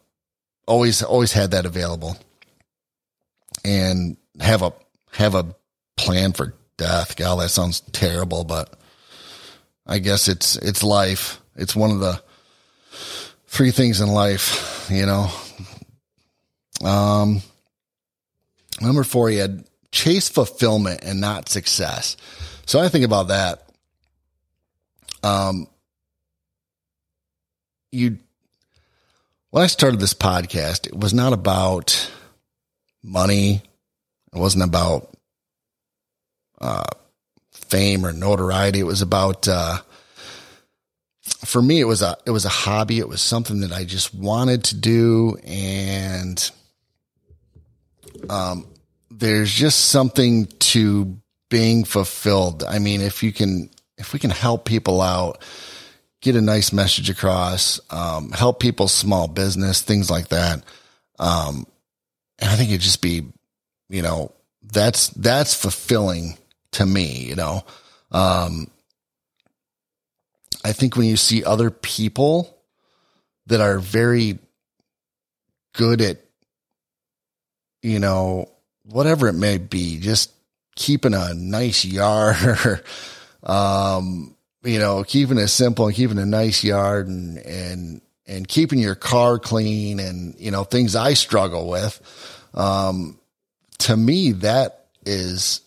always, 0.67 1.03
always 1.03 1.31
had 1.31 1.51
that 1.51 1.65
available 1.65 2.17
and 3.63 4.17
have 4.39 4.61
a, 4.61 4.73
have 5.13 5.35
a 5.35 5.55
plan 5.95 6.33
for 6.33 6.53
death. 6.77 7.15
God, 7.15 7.39
that 7.39 7.49
sounds 7.49 7.81
terrible, 7.91 8.43
but 8.43 8.73
I 9.85 9.99
guess 9.99 10.27
it's, 10.27 10.55
it's 10.57 10.83
life. 10.83 11.41
It's 11.55 11.75
one 11.75 11.91
of 11.91 11.99
the 11.99 12.21
three 13.51 13.71
things 13.71 14.01
in 14.01 14.07
life, 14.09 14.87
you 14.89 15.05
know. 15.05 15.29
Um, 16.83 17.41
Number 18.81 19.03
four, 19.03 19.29
he 19.29 19.37
had 19.37 19.63
chase 19.91 20.27
fulfillment 20.27 21.01
and 21.03 21.21
not 21.21 21.47
success. 21.47 22.17
So 22.65 22.79
I 22.79 22.89
think 22.89 23.05
about 23.05 23.27
that. 23.27 23.69
Um, 25.23 25.67
you, 27.91 28.17
when 29.51 29.63
I 29.63 29.67
started 29.67 29.99
this 29.99 30.15
podcast, 30.15 30.87
it 30.87 30.97
was 30.97 31.13
not 31.13 31.31
about 31.31 32.11
money. 33.03 33.61
It 34.33 34.39
wasn't 34.39 34.63
about 34.63 35.09
uh, 36.59 36.85
fame 37.51 38.03
or 38.03 38.13
notoriety. 38.13 38.79
It 38.79 38.87
was 38.87 39.03
about 39.03 39.47
uh, 39.47 39.77
for 41.45 41.61
me. 41.61 41.79
It 41.79 41.85
was 41.85 42.01
a 42.01 42.17
it 42.25 42.31
was 42.31 42.45
a 42.45 42.49
hobby. 42.49 42.99
It 42.99 43.09
was 43.09 43.21
something 43.21 43.61
that 43.61 43.71
I 43.71 43.83
just 43.83 44.13
wanted 44.13 44.63
to 44.65 44.77
do, 44.77 45.37
and 45.45 46.51
um, 48.29 48.67
there's 49.09 49.51
just 49.51 49.89
something 49.89 50.47
to 50.59 51.17
being 51.49 51.83
fulfilled. 51.83 52.63
I 52.63 52.79
mean, 52.79 53.01
if 53.01 53.21
you 53.21 53.31
can, 53.31 53.69
if 53.97 54.13
we 54.13 54.19
can 54.19 54.31
help 54.31 54.65
people 54.65 55.01
out, 55.01 55.43
get 56.21 56.35
a 56.35 56.41
nice 56.41 56.71
message 56.71 57.09
across, 57.09 57.79
um, 57.91 58.31
help 58.31 58.59
people's 58.59 58.93
small 58.93 59.27
business, 59.27 59.81
things 59.81 60.09
like 60.09 60.29
that. 60.29 60.63
Um, 61.19 61.67
and 62.39 62.49
I 62.49 62.55
think 62.55 62.69
it'd 62.69 62.81
just 62.81 63.01
be, 63.01 63.27
you 63.89 64.01
know, 64.01 64.31
that's, 64.63 65.09
that's 65.09 65.53
fulfilling 65.53 66.37
to 66.71 66.85
me, 66.85 67.25
you 67.25 67.35
know. 67.35 67.63
Um, 68.11 68.71
I 70.63 70.73
think 70.73 70.95
when 70.95 71.07
you 71.07 71.17
see 71.17 71.43
other 71.43 71.71
people 71.71 72.57
that 73.47 73.61
are 73.61 73.79
very 73.79 74.39
good 75.73 76.01
at, 76.01 76.17
you 77.81 77.99
know, 77.99 78.51
whatever 78.83 79.27
it 79.27 79.33
may 79.33 79.57
be, 79.57 79.99
just 79.99 80.31
keeping 80.75 81.13
a 81.13 81.33
nice 81.33 81.83
yard, 81.83 82.83
um, 83.43 84.35
you 84.63 84.79
know, 84.79 85.03
keeping 85.03 85.37
it 85.37 85.47
simple 85.47 85.87
and 85.87 85.95
keeping 85.95 86.19
a 86.19 86.25
nice 86.25 86.63
yard 86.63 87.07
and, 87.07 87.37
and, 87.39 88.01
and 88.27 88.47
keeping 88.47 88.79
your 88.79 88.95
car 88.95 89.39
clean 89.39 89.99
and, 89.99 90.35
you 90.37 90.51
know, 90.51 90.63
things 90.63 90.95
I 90.95 91.13
struggle 91.15 91.67
with. 91.67 91.99
Um, 92.53 93.19
to 93.79 93.97
me, 93.97 94.33
that 94.33 94.85
is 95.05 95.61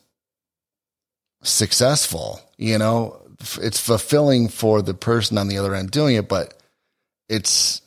successful, 1.43 2.41
you 2.57 2.79
know, 2.79 3.21
it's 3.61 3.81
fulfilling 3.81 4.49
for 4.49 4.83
the 4.83 4.95
person 4.95 5.39
on 5.39 5.49
the 5.49 5.59
other 5.59 5.75
end 5.75 5.91
doing 5.91 6.17
it, 6.17 6.29
but 6.29 6.55
it's, 7.29 7.83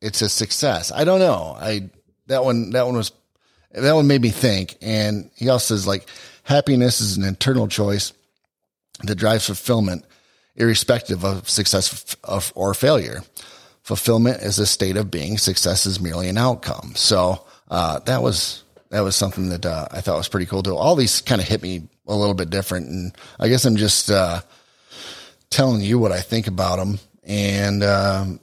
it's 0.00 0.22
a 0.22 0.28
success. 0.28 0.92
I 0.92 1.04
don't 1.04 1.20
know. 1.20 1.56
I, 1.58 1.90
that 2.26 2.44
one, 2.44 2.70
that 2.70 2.86
one 2.86 2.96
was, 2.96 3.12
that 3.72 3.94
one 3.94 4.06
made 4.06 4.22
me 4.22 4.30
think. 4.30 4.76
And 4.80 5.30
he 5.34 5.48
also 5.48 5.74
says 5.74 5.86
like 5.86 6.08
happiness 6.44 7.00
is 7.00 7.16
an 7.16 7.24
internal 7.24 7.68
choice 7.68 8.12
that 9.04 9.16
drives 9.16 9.46
fulfillment 9.46 10.04
irrespective 10.56 11.24
of 11.24 11.48
success 11.48 12.16
or 12.54 12.74
failure. 12.74 13.22
Fulfillment 13.82 14.42
is 14.42 14.58
a 14.58 14.66
state 14.66 14.96
of 14.96 15.10
being. 15.10 15.38
Success 15.38 15.86
is 15.86 16.00
merely 16.00 16.28
an 16.28 16.36
outcome. 16.36 16.92
So, 16.94 17.46
uh, 17.70 18.00
that 18.00 18.22
was, 18.22 18.64
that 18.90 19.00
was 19.00 19.14
something 19.14 19.50
that, 19.50 19.64
uh, 19.64 19.88
I 19.90 20.00
thought 20.00 20.18
was 20.18 20.28
pretty 20.28 20.46
cool 20.46 20.62
too. 20.62 20.76
All 20.76 20.96
these 20.96 21.20
kind 21.20 21.40
of 21.40 21.46
hit 21.46 21.62
me 21.62 21.88
a 22.06 22.14
little 22.14 22.34
bit 22.34 22.50
different. 22.50 22.88
And 22.88 23.16
I 23.38 23.48
guess 23.48 23.64
I'm 23.64 23.76
just, 23.76 24.10
uh, 24.10 24.40
telling 25.50 25.80
you 25.80 25.98
what 25.98 26.12
I 26.12 26.20
think 26.20 26.46
about 26.46 26.78
them. 26.78 26.98
And, 27.24 27.82
um, 27.82 28.40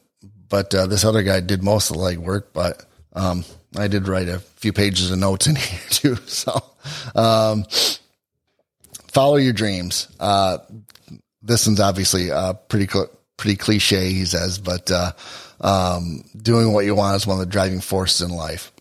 but, 0.49 0.73
uh, 0.73 0.87
this 0.87 1.05
other 1.05 1.23
guy 1.23 1.39
did 1.39 1.63
most 1.63 1.89
of 1.89 1.97
the 1.97 2.03
legwork, 2.03 2.45
but, 2.53 2.85
um, 3.13 3.43
I 3.77 3.87
did 3.87 4.07
write 4.07 4.29
a 4.29 4.39
few 4.39 4.73
pages 4.73 5.11
of 5.11 5.17
notes 5.17 5.47
in 5.47 5.55
here 5.55 5.79
too. 5.89 6.15
So, 6.27 6.63
um, 7.15 7.65
follow 9.11 9.37
your 9.37 9.53
dreams. 9.53 10.07
Uh, 10.19 10.59
this 11.41 11.67
one's 11.67 11.79
obviously 11.79 12.31
uh, 12.31 12.53
pretty 12.53 12.87
pretty 13.37 13.55
cliche, 13.55 14.11
he 14.11 14.25
says, 14.25 14.59
but 14.59 14.89
uh, 14.91 15.11
um, 15.61 16.23
doing 16.35 16.73
what 16.73 16.85
you 16.85 16.95
want 16.95 17.15
is 17.15 17.27
one 17.27 17.39
of 17.39 17.45
the 17.45 17.51
driving 17.51 17.81
forces 17.81 18.21
in 18.21 18.35
life. 18.35 18.71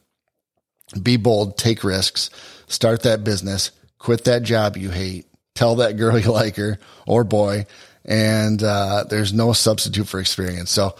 Be 1.00 1.16
bold, 1.16 1.58
take 1.58 1.84
risks, 1.84 2.30
start 2.66 3.02
that 3.02 3.24
business, 3.24 3.70
quit 3.98 4.24
that 4.24 4.42
job 4.42 4.76
you 4.76 4.90
hate, 4.90 5.26
tell 5.54 5.76
that 5.76 5.96
girl 5.96 6.18
you 6.18 6.30
like 6.30 6.56
her 6.56 6.78
or 7.06 7.24
boy, 7.24 7.66
and 8.04 8.62
uh, 8.62 9.04
there's 9.08 9.32
no 9.32 9.52
substitute 9.52 10.06
for 10.06 10.20
experience. 10.20 10.70
So, 10.70 10.96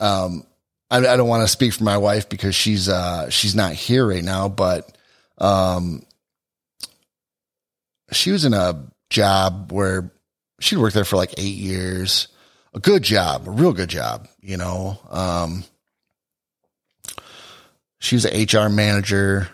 um, 0.00 0.44
I, 0.90 0.98
I, 0.98 1.16
don't 1.16 1.28
want 1.28 1.42
to 1.42 1.48
speak 1.48 1.72
for 1.72 1.84
my 1.84 1.96
wife 1.96 2.28
because 2.28 2.54
she's 2.54 2.88
uh, 2.88 3.30
she's 3.30 3.54
not 3.54 3.72
here 3.72 4.06
right 4.06 4.24
now, 4.24 4.48
but 4.48 4.96
um, 5.38 6.02
she 8.12 8.30
was 8.30 8.44
in 8.44 8.54
a 8.54 8.84
job 9.10 9.72
where 9.72 10.12
she'd 10.60 10.78
worked 10.78 10.94
there 10.94 11.04
for 11.04 11.16
like 11.16 11.34
eight 11.38 11.56
years. 11.56 12.28
A 12.74 12.80
good 12.80 13.02
job, 13.02 13.46
a 13.46 13.50
real 13.50 13.72
good 13.72 13.90
job, 13.90 14.28
you 14.40 14.56
know. 14.56 14.98
Um, 15.10 15.64
she 18.02 18.16
was 18.16 18.24
an 18.24 18.46
HR 18.46 18.68
manager, 18.68 19.48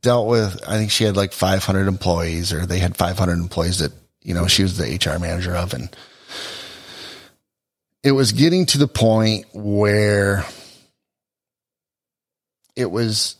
dealt 0.00 0.28
with, 0.28 0.62
I 0.66 0.78
think 0.78 0.90
she 0.90 1.04
had 1.04 1.16
like 1.16 1.32
500 1.32 1.88
employees 1.88 2.52
or 2.52 2.64
they 2.64 2.78
had 2.78 2.96
500 2.96 3.32
employees 3.34 3.80
that, 3.80 3.92
you 4.22 4.34
know, 4.34 4.46
she 4.46 4.62
was 4.62 4.76
the 4.76 4.84
HR 4.84 5.18
manager 5.18 5.54
of. 5.54 5.74
And 5.74 5.94
it 8.02 8.12
was 8.12 8.32
getting 8.32 8.66
to 8.66 8.78
the 8.78 8.88
point 8.88 9.46
where 9.52 10.44
it 12.76 12.90
was, 12.90 13.36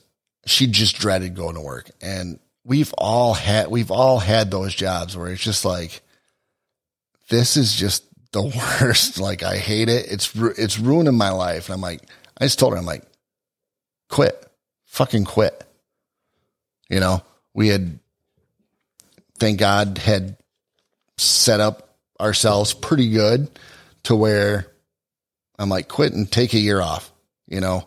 she 0.47 0.67
just 0.67 0.97
dreaded 0.97 1.35
going 1.35 1.55
to 1.55 1.61
work. 1.61 1.91
And 2.01 2.39
we've 2.65 2.93
all 2.99 3.35
had, 3.35 3.69
we've 3.69 3.91
all 3.91 4.19
had 4.19 4.51
those 4.51 4.75
jobs 4.75 5.17
where 5.17 5.31
it's 5.31 5.43
just 5.43 5.65
like, 5.65 6.03
this 7.29 7.57
is 7.57 7.75
just 7.75 8.05
the 8.33 8.43
worst. 8.81 9.19
Like 9.19 9.43
I 9.43 9.57
hate 9.57 9.89
it. 9.89 10.07
It's, 10.11 10.35
it's 10.35 10.79
ruining 10.79 11.17
my 11.17 11.31
life. 11.31 11.69
And 11.69 11.75
I'm 11.75 11.81
like, 11.81 12.03
I 12.39 12.45
just 12.45 12.59
told 12.59 12.73
her, 12.73 12.79
I'm 12.79 12.87
like, 12.87 13.05
quit, 14.09 14.47
fucking 14.87 15.25
quit. 15.25 15.65
You 16.89 17.01
know, 17.01 17.23
we 17.55 17.69
had, 17.69 17.99
thank 19.39 19.59
God 19.59 19.99
had 19.99 20.37
set 21.19 21.61
up 21.61 21.97
ourselves 22.21 22.73
pretty 22.75 23.11
good 23.11 23.51
to 24.05 24.17
where 24.17 24.67
I'm 25.59 25.69
like, 25.69 25.89
quit 25.89 26.13
and 26.13 26.31
take 26.31 26.55
a 26.55 26.59
year 26.59 26.81
off, 26.81 27.13
you 27.47 27.61
know, 27.61 27.87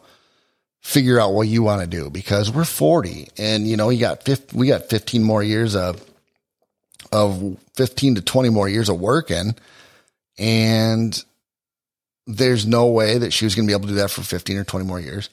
figure 0.81 1.19
out 1.19 1.33
what 1.33 1.47
you 1.47 1.63
want 1.63 1.81
to 1.81 1.87
do 1.87 2.09
because 2.09 2.51
we're 2.51 2.63
40 2.63 3.29
and, 3.37 3.67
you 3.67 3.75
know, 3.77 3.89
you 3.89 3.99
got 3.99 4.23
50, 4.23 4.55
we 4.55 4.67
got 4.67 4.89
15 4.89 5.23
more 5.23 5.43
years 5.43 5.75
of 5.75 6.03
of 7.11 7.57
15 7.75 8.15
to 8.15 8.21
20 8.21 8.49
more 8.49 8.67
years 8.67 8.89
of 8.89 8.99
working. 8.99 9.55
And 10.37 11.23
there's 12.27 12.65
no 12.65 12.87
way 12.87 13.17
that 13.17 13.31
she 13.31 13.45
was 13.45 13.55
going 13.55 13.67
to 13.67 13.69
be 13.69 13.73
able 13.73 13.87
to 13.87 13.93
do 13.93 14.01
that 14.01 14.11
for 14.11 14.21
15 14.21 14.57
or 14.57 14.63
20 14.63 14.85
more 14.85 14.99
years. 14.99 15.29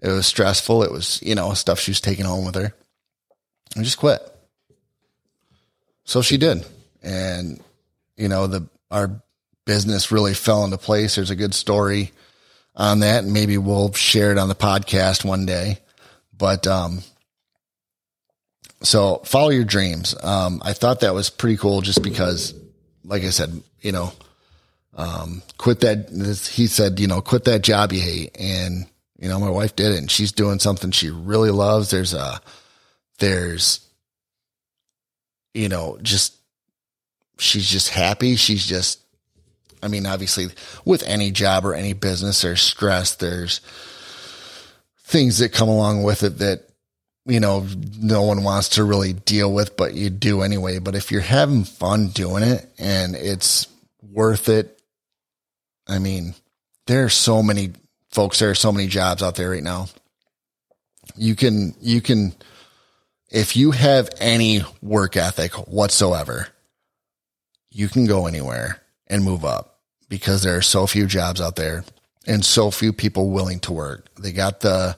It 0.00 0.08
was 0.08 0.26
stressful. 0.26 0.82
It 0.82 0.92
was, 0.92 1.22
you 1.22 1.34
know, 1.34 1.54
stuff 1.54 1.80
she 1.80 1.90
was 1.90 2.00
taking 2.00 2.26
home 2.26 2.44
with 2.44 2.56
her. 2.56 2.74
And 3.74 3.84
just 3.84 3.98
quit. 3.98 4.20
So 6.04 6.20
she 6.20 6.36
did. 6.36 6.64
And, 7.04 7.62
you 8.16 8.28
know, 8.28 8.46
the, 8.46 8.66
our 8.90 9.22
business 9.66 10.10
really 10.10 10.34
fell 10.34 10.64
into 10.64 10.78
place. 10.78 11.14
There's 11.14 11.30
a 11.30 11.36
good 11.36 11.54
story 11.54 12.12
on 12.74 13.00
that. 13.00 13.24
And 13.24 13.32
maybe 13.32 13.58
we'll 13.58 13.92
share 13.92 14.32
it 14.32 14.38
on 14.38 14.48
the 14.48 14.54
podcast 14.54 15.24
one 15.24 15.44
day. 15.44 15.78
But, 16.36 16.66
um, 16.66 17.00
so 18.82 19.18
follow 19.24 19.50
your 19.50 19.64
dreams. 19.64 20.14
Um, 20.22 20.62
I 20.64 20.72
thought 20.72 21.00
that 21.00 21.14
was 21.14 21.30
pretty 21.30 21.58
cool 21.58 21.82
just 21.82 22.02
because, 22.02 22.54
like 23.04 23.22
I 23.22 23.30
said, 23.30 23.62
you 23.80 23.92
know, 23.92 24.12
um, 24.94 25.42
quit 25.58 25.80
that. 25.80 26.08
He 26.52 26.66
said, 26.66 27.00
you 27.00 27.06
know, 27.06 27.20
quit 27.20 27.44
that 27.44 27.62
job 27.62 27.92
you 27.92 28.00
hate. 28.00 28.36
And, 28.38 28.86
you 29.18 29.28
know, 29.28 29.38
my 29.38 29.50
wife 29.50 29.76
did 29.76 29.92
it 29.92 29.98
and 29.98 30.10
she's 30.10 30.32
doing 30.32 30.58
something 30.58 30.90
she 30.90 31.10
really 31.10 31.50
loves. 31.50 31.90
There's 31.90 32.14
a, 32.14 32.40
there's, 33.18 33.80
you 35.52 35.68
know, 35.68 35.98
just, 36.02 36.34
she's 37.38 37.68
just 37.68 37.90
happy. 37.90 38.36
She's 38.36 38.66
just, 38.66 39.00
I 39.82 39.88
mean, 39.88 40.06
obviously 40.06 40.46
with 40.84 41.02
any 41.04 41.30
job 41.30 41.64
or 41.64 41.74
any 41.74 41.92
business, 41.92 42.42
there's 42.42 42.62
stress. 42.62 43.14
There's 43.16 43.60
things 45.04 45.38
that 45.38 45.52
come 45.52 45.68
along 45.68 46.02
with 46.02 46.22
it 46.22 46.38
that, 46.38 46.68
you 47.26 47.40
know, 47.40 47.66
no 47.98 48.22
one 48.22 48.44
wants 48.44 48.70
to 48.70 48.84
really 48.84 49.12
deal 49.12 49.52
with, 49.52 49.76
but 49.76 49.94
you 49.94 50.10
do 50.10 50.42
anyway. 50.42 50.78
But 50.78 50.94
if 50.94 51.10
you're 51.10 51.20
having 51.20 51.64
fun 51.64 52.08
doing 52.08 52.42
it 52.42 52.68
and 52.78 53.14
it's 53.14 53.66
worth 54.02 54.48
it, 54.48 54.80
I 55.86 55.98
mean, 55.98 56.34
there 56.86 57.04
are 57.04 57.10
so 57.10 57.42
many 57.42 57.72
folks, 58.10 58.38
there 58.38 58.50
are 58.50 58.54
so 58.54 58.72
many 58.72 58.88
jobs 58.88 59.22
out 59.22 59.36
there 59.36 59.50
right 59.50 59.62
now. 59.62 59.88
You 61.16 61.34
can, 61.34 61.74
you 61.80 62.00
can, 62.00 62.34
if 63.30 63.56
you 63.56 63.72
have 63.72 64.10
any 64.18 64.62
work 64.80 65.16
ethic 65.16 65.52
whatsoever, 65.68 66.48
you 67.74 67.88
can 67.88 68.06
go 68.06 68.26
anywhere 68.26 68.80
and 69.08 69.24
move 69.24 69.44
up 69.44 69.80
because 70.08 70.42
there 70.42 70.56
are 70.56 70.62
so 70.62 70.86
few 70.86 71.06
jobs 71.06 71.40
out 71.40 71.56
there 71.56 71.84
and 72.26 72.44
so 72.44 72.70
few 72.70 72.92
people 72.92 73.30
willing 73.30 73.58
to 73.60 73.72
work. 73.72 74.06
They 74.14 74.32
got 74.32 74.60
the, 74.60 74.96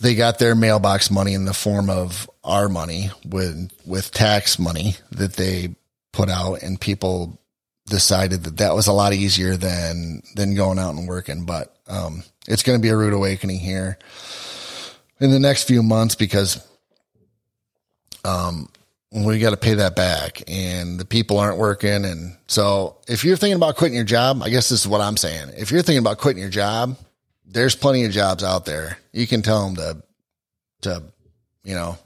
they 0.00 0.14
got 0.14 0.38
their 0.38 0.54
mailbox 0.54 1.10
money 1.10 1.32
in 1.32 1.46
the 1.46 1.54
form 1.54 1.88
of 1.88 2.30
our 2.44 2.68
money 2.68 3.10
with 3.24 3.70
with 3.84 4.12
tax 4.12 4.58
money 4.58 4.96
that 5.12 5.34
they 5.34 5.74
put 6.12 6.28
out 6.28 6.62
and 6.62 6.80
people 6.80 7.38
decided 7.86 8.44
that 8.44 8.58
that 8.58 8.74
was 8.74 8.86
a 8.86 8.92
lot 8.92 9.12
easier 9.12 9.56
than 9.56 10.22
than 10.36 10.54
going 10.54 10.78
out 10.78 10.94
and 10.94 11.08
working. 11.08 11.44
But 11.44 11.74
um, 11.86 12.22
it's 12.46 12.62
going 12.62 12.78
to 12.78 12.82
be 12.82 12.88
a 12.88 12.96
rude 12.96 13.12
awakening 13.12 13.58
here 13.58 13.98
in 15.20 15.30
the 15.30 15.40
next 15.40 15.64
few 15.64 15.82
months 15.82 16.14
because 16.14 16.66
um, 18.24 18.68
we 19.12 19.38
got 19.40 19.50
to 19.50 19.56
pay 19.56 19.74
that 19.74 19.96
back, 19.96 20.42
and 20.48 20.98
the 20.98 21.04
people 21.04 21.38
aren't 21.38 21.58
working. 21.58 22.04
And 22.04 22.36
so, 22.46 22.96
if 23.08 23.24
you're 23.24 23.36
thinking 23.36 23.56
about 23.56 23.76
quitting 23.76 23.96
your 23.96 24.04
job, 24.04 24.42
I 24.42 24.50
guess 24.50 24.68
this 24.68 24.80
is 24.80 24.88
what 24.88 25.00
I'm 25.00 25.16
saying. 25.16 25.50
If 25.56 25.70
you're 25.70 25.82
thinking 25.82 25.98
about 26.04 26.18
quitting 26.18 26.40
your 26.40 26.50
job, 26.50 26.96
there's 27.44 27.74
plenty 27.74 28.04
of 28.04 28.12
jobs 28.12 28.44
out 28.44 28.64
there. 28.64 28.98
You 29.12 29.26
can 29.26 29.42
tell 29.42 29.66
them 29.66 29.76
to 29.76 30.02
to 30.82 31.02
you 31.64 31.74
know 31.74 31.98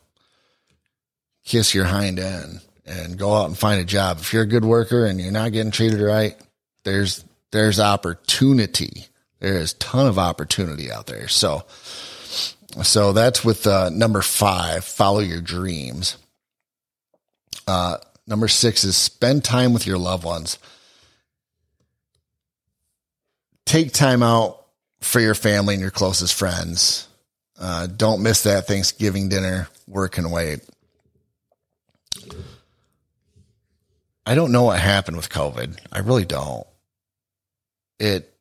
kiss 1.44 1.74
your 1.74 1.84
hind 1.84 2.18
end 2.18 2.60
and 2.86 3.18
go 3.18 3.34
out 3.34 3.46
and 3.46 3.58
find 3.58 3.80
a 3.80 3.84
job. 3.84 4.18
If 4.20 4.32
you're 4.32 4.42
a 4.42 4.46
good 4.46 4.64
worker 4.64 5.04
and 5.04 5.20
you're 5.20 5.32
not 5.32 5.52
getting 5.52 5.72
treated 5.72 6.00
right, 6.00 6.36
there's 6.84 7.24
there's 7.50 7.78
opportunity. 7.78 9.06
There 9.40 9.58
is 9.58 9.74
ton 9.74 10.06
of 10.06 10.18
opportunity 10.18 10.90
out 10.90 11.06
there. 11.06 11.28
So 11.28 11.64
so 12.82 13.12
that's 13.12 13.44
with 13.44 13.66
uh, 13.66 13.90
number 13.90 14.22
five, 14.22 14.84
follow 14.84 15.20
your 15.20 15.40
dreams. 15.40 16.16
Uh, 17.66 17.98
number 18.26 18.48
six 18.48 18.84
is 18.84 18.96
spend 18.96 19.44
time 19.44 19.72
with 19.72 19.86
your 19.86 19.98
loved 19.98 20.24
ones. 20.24 20.58
Take 23.66 23.92
time 23.92 24.22
out 24.22 24.64
for 25.00 25.20
your 25.20 25.34
family 25.34 25.74
and 25.74 25.80
your 25.80 25.90
closest 25.90 26.34
friends. 26.34 27.08
Uh, 27.58 27.86
don't 27.86 28.22
miss 28.22 28.42
that 28.42 28.66
Thanksgiving 28.66 29.28
dinner. 29.28 29.68
Work 29.86 30.18
and 30.18 30.32
wait. 30.32 30.60
I 34.26 34.34
don't 34.34 34.52
know 34.52 34.64
what 34.64 34.80
happened 34.80 35.16
with 35.16 35.28
COVID. 35.28 35.78
I 35.92 35.98
really 35.98 36.24
don't. 36.24 36.66
It 37.98 38.34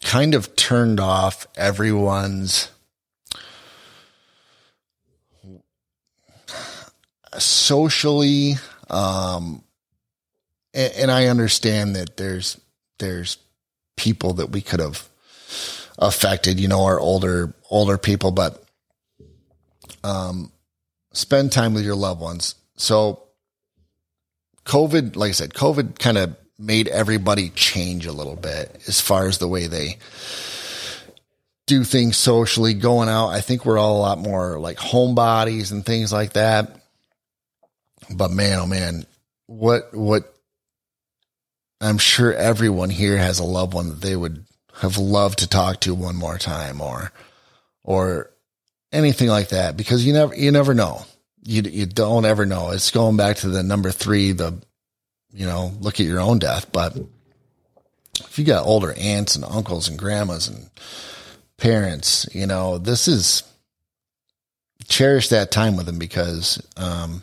kind 0.00 0.34
of 0.34 0.54
turned 0.56 1.00
off 1.00 1.46
everyone's 1.56 2.70
socially 7.38 8.54
um 8.88 9.62
and, 10.72 10.92
and, 10.94 11.10
I 11.10 11.26
understand 11.26 11.96
that 11.96 12.16
there's 12.16 12.60
there's 12.98 13.38
people 13.96 14.34
that 14.34 14.50
we 14.50 14.60
could 14.60 14.78
have 14.78 15.08
affected, 15.98 16.60
you 16.60 16.68
know, 16.68 16.84
our 16.84 16.98
older 16.98 17.54
older 17.70 17.98
people, 17.98 18.30
but 18.30 18.62
um 20.04 20.52
spend 21.12 21.52
time 21.52 21.74
with 21.74 21.84
your 21.84 21.96
loved 21.96 22.20
ones. 22.20 22.54
So 22.76 23.24
COVID, 24.64 25.16
like 25.16 25.30
I 25.30 25.32
said, 25.32 25.54
COVID 25.54 25.98
kind 25.98 26.18
of 26.18 26.36
made 26.58 26.88
everybody 26.88 27.50
change 27.50 28.06
a 28.06 28.12
little 28.12 28.36
bit 28.36 28.82
as 28.86 29.00
far 29.00 29.26
as 29.26 29.38
the 29.38 29.48
way 29.48 29.66
they 29.66 29.98
do 31.66 31.84
things 31.84 32.16
socially 32.16 32.74
going 32.74 33.08
out. 33.08 33.28
I 33.28 33.40
think 33.40 33.64
we're 33.64 33.78
all 33.78 33.98
a 33.98 34.00
lot 34.00 34.18
more 34.18 34.58
like 34.58 34.76
homebodies 34.78 35.72
and 35.72 35.84
things 35.84 36.12
like 36.12 36.34
that. 36.34 36.79
But 38.14 38.30
man, 38.30 38.58
oh 38.58 38.66
man, 38.66 39.06
what, 39.46 39.94
what 39.94 40.34
I'm 41.80 41.98
sure 41.98 42.32
everyone 42.32 42.90
here 42.90 43.16
has 43.16 43.38
a 43.38 43.44
loved 43.44 43.74
one 43.74 43.88
that 43.88 44.00
they 44.00 44.16
would 44.16 44.44
have 44.80 44.98
loved 44.98 45.40
to 45.40 45.48
talk 45.48 45.80
to 45.80 45.94
one 45.94 46.16
more 46.16 46.38
time 46.38 46.80
or, 46.80 47.12
or 47.82 48.30
anything 48.92 49.28
like 49.28 49.50
that 49.50 49.76
because 49.76 50.04
you 50.04 50.12
never, 50.12 50.34
you 50.34 50.50
never 50.50 50.74
know 50.74 51.04
you 51.42 51.62
you 51.62 51.86
don't 51.86 52.24
ever 52.24 52.46
know. 52.46 52.70
It's 52.70 52.90
going 52.90 53.16
back 53.16 53.38
to 53.38 53.48
the 53.48 53.62
number 53.62 53.90
three, 53.90 54.32
the 54.32 54.60
you 55.32 55.46
know, 55.46 55.72
look 55.80 56.00
at 56.00 56.06
your 56.06 56.20
own 56.20 56.38
death. 56.38 56.70
But 56.72 56.96
if 58.20 58.38
you 58.38 58.44
got 58.44 58.66
older 58.66 58.92
aunts 58.92 59.36
and 59.36 59.44
uncles 59.44 59.88
and 59.88 59.98
grandmas 59.98 60.48
and 60.48 60.68
parents, 61.56 62.28
you 62.32 62.46
know, 62.46 62.78
this 62.78 63.06
is 63.08 63.44
cherish 64.88 65.28
that 65.28 65.52
time 65.52 65.76
with 65.76 65.86
them 65.86 65.98
because 65.98 66.60
um, 66.76 67.22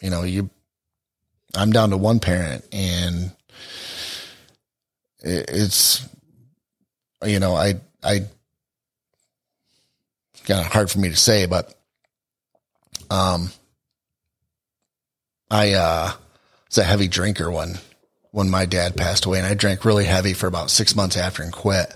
you 0.00 0.10
know, 0.10 0.22
you 0.22 0.50
I'm 1.54 1.72
down 1.72 1.90
to 1.90 1.96
one 1.96 2.20
parent 2.20 2.64
and 2.72 3.32
it's 5.20 6.06
you 7.24 7.40
know, 7.40 7.54
I 7.54 7.74
I 8.02 8.20
kind 10.44 10.60
of 10.60 10.66
hard 10.66 10.90
for 10.90 10.98
me 10.98 11.08
to 11.08 11.16
say, 11.16 11.46
but 11.46 11.74
um, 13.10 13.50
I 15.50 15.72
uh, 15.74 16.12
was 16.68 16.78
a 16.78 16.84
heavy 16.84 17.08
drinker 17.08 17.50
when 17.50 17.78
when 18.30 18.50
my 18.50 18.66
dad 18.66 18.96
passed 18.96 19.24
away, 19.24 19.38
and 19.38 19.46
I 19.46 19.54
drank 19.54 19.84
really 19.84 20.04
heavy 20.04 20.34
for 20.34 20.46
about 20.46 20.70
six 20.70 20.94
months 20.94 21.16
after 21.16 21.42
and 21.42 21.52
quit. 21.52 21.94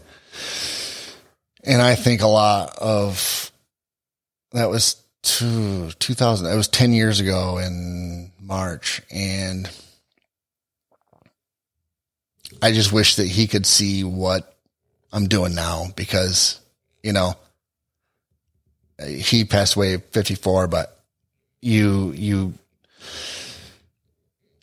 And 1.64 1.80
I 1.80 1.94
think 1.94 2.22
a 2.22 2.26
lot 2.26 2.76
of 2.78 3.52
that 4.52 4.68
was 4.68 5.01
two, 5.22 5.90
2000. 5.98 6.46
It 6.46 6.56
was 6.56 6.68
10 6.68 6.92
years 6.92 7.20
ago 7.20 7.58
in 7.58 8.30
March. 8.40 9.02
And 9.10 9.70
I 12.60 12.72
just 12.72 12.92
wish 12.92 13.16
that 13.16 13.26
he 13.26 13.46
could 13.46 13.66
see 13.66 14.04
what 14.04 14.56
I'm 15.12 15.26
doing 15.26 15.54
now 15.54 15.86
because, 15.96 16.60
you 17.02 17.12
know, 17.12 17.34
he 19.04 19.44
passed 19.44 19.76
away 19.76 19.96
54, 19.96 20.68
but 20.68 21.02
you 21.62 22.12
you 22.12 22.54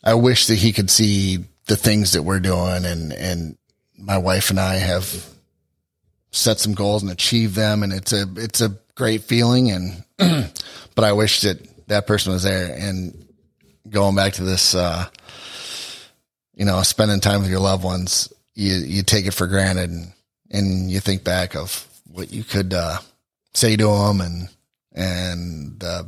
I 0.04 0.14
wish 0.14 0.46
that 0.46 0.56
he 0.56 0.72
could 0.72 0.90
see 0.90 1.44
the 1.66 1.76
things 1.76 2.12
that 2.12 2.22
we're 2.22 2.40
doing 2.40 2.84
and 2.84 3.12
and 3.12 3.56
my 3.98 4.18
wife 4.18 4.50
and 4.50 4.60
I 4.60 4.74
have 4.74 5.26
set 6.30 6.58
some 6.58 6.74
goals 6.74 7.02
and 7.02 7.10
achieved 7.10 7.54
them 7.54 7.82
and 7.82 7.92
it's 7.92 8.12
a 8.12 8.26
it's 8.36 8.60
a 8.60 8.76
great 9.00 9.22
feeling 9.22 9.70
and 9.70 10.04
but 10.94 11.04
I 11.04 11.12
wish 11.12 11.40
that 11.40 11.58
that 11.88 12.06
person 12.06 12.32
was 12.32 12.42
there 12.42 12.76
and 12.78 13.26
going 13.88 14.14
back 14.14 14.34
to 14.34 14.44
this 14.44 14.74
uh 14.74 15.06
you 16.54 16.66
know 16.66 16.82
spending 16.82 17.20
time 17.20 17.40
with 17.40 17.50
your 17.50 17.60
loved 17.60 17.82
ones 17.82 18.32
you 18.54 18.74
you 18.74 19.02
take 19.02 19.26
it 19.26 19.32
for 19.32 19.46
granted 19.46 19.88
and, 19.88 20.12
and 20.50 20.90
you 20.90 21.00
think 21.00 21.24
back 21.24 21.56
of 21.56 21.88
what 22.12 22.30
you 22.30 22.44
could 22.44 22.74
uh 22.74 22.98
say 23.54 23.74
to 23.74 23.86
them 23.86 24.20
and 24.20 24.48
and 24.92 25.82
uh 25.82 26.04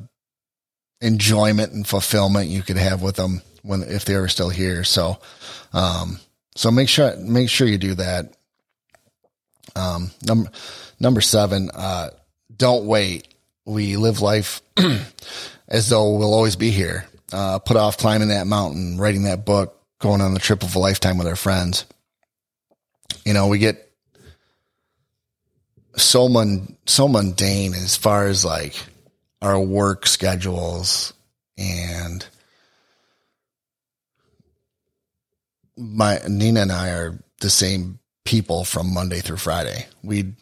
enjoyment 1.00 1.72
and 1.72 1.86
fulfillment 1.86 2.48
you 2.48 2.62
could 2.62 2.76
have 2.76 3.02
with 3.02 3.16
them 3.16 3.40
when 3.62 3.82
if 3.82 4.04
they 4.04 4.16
were 4.16 4.28
still 4.28 4.48
here. 4.48 4.84
So, 4.84 5.18
um, 5.72 6.18
so 6.54 6.70
make 6.70 6.88
sure 6.88 7.16
make 7.16 7.48
sure 7.48 7.66
you 7.66 7.78
do 7.78 7.94
that. 7.94 8.36
Um, 9.74 10.10
number 10.26 10.50
number 11.00 11.20
seven, 11.20 11.70
uh, 11.74 12.10
don't 12.56 12.86
wait. 12.86 13.28
We 13.64 13.96
live 13.96 14.20
life 14.20 14.60
as 15.68 15.88
though 15.88 16.16
we'll 16.16 16.34
always 16.34 16.56
be 16.56 16.70
here. 16.70 17.06
Uh, 17.32 17.58
put 17.58 17.76
off 17.76 17.96
climbing 17.96 18.28
that 18.28 18.46
mountain, 18.46 18.98
writing 18.98 19.24
that 19.24 19.44
book, 19.44 19.80
going 19.98 20.20
on 20.20 20.34
the 20.34 20.40
trip 20.40 20.62
of 20.62 20.74
a 20.74 20.78
lifetime 20.78 21.18
with 21.18 21.26
our 21.26 21.36
friends. 21.36 21.86
You 23.24 23.32
know, 23.32 23.46
we 23.46 23.58
get 23.58 23.90
so 25.96 26.28
mon 26.28 26.76
so 26.86 27.08
mundane 27.08 27.74
as 27.74 27.96
far 27.96 28.26
as 28.26 28.44
like 28.44 28.74
our 29.40 29.58
work 29.60 30.06
schedules 30.06 31.12
and 31.56 32.26
my 35.76 36.20
Nina 36.28 36.62
and 36.62 36.72
I 36.72 36.90
are 36.90 37.18
the 37.40 37.50
same 37.50 37.98
people 38.24 38.64
from 38.64 38.92
Monday 38.92 39.20
through 39.20 39.38
Friday. 39.38 39.86
We, 40.02 40.32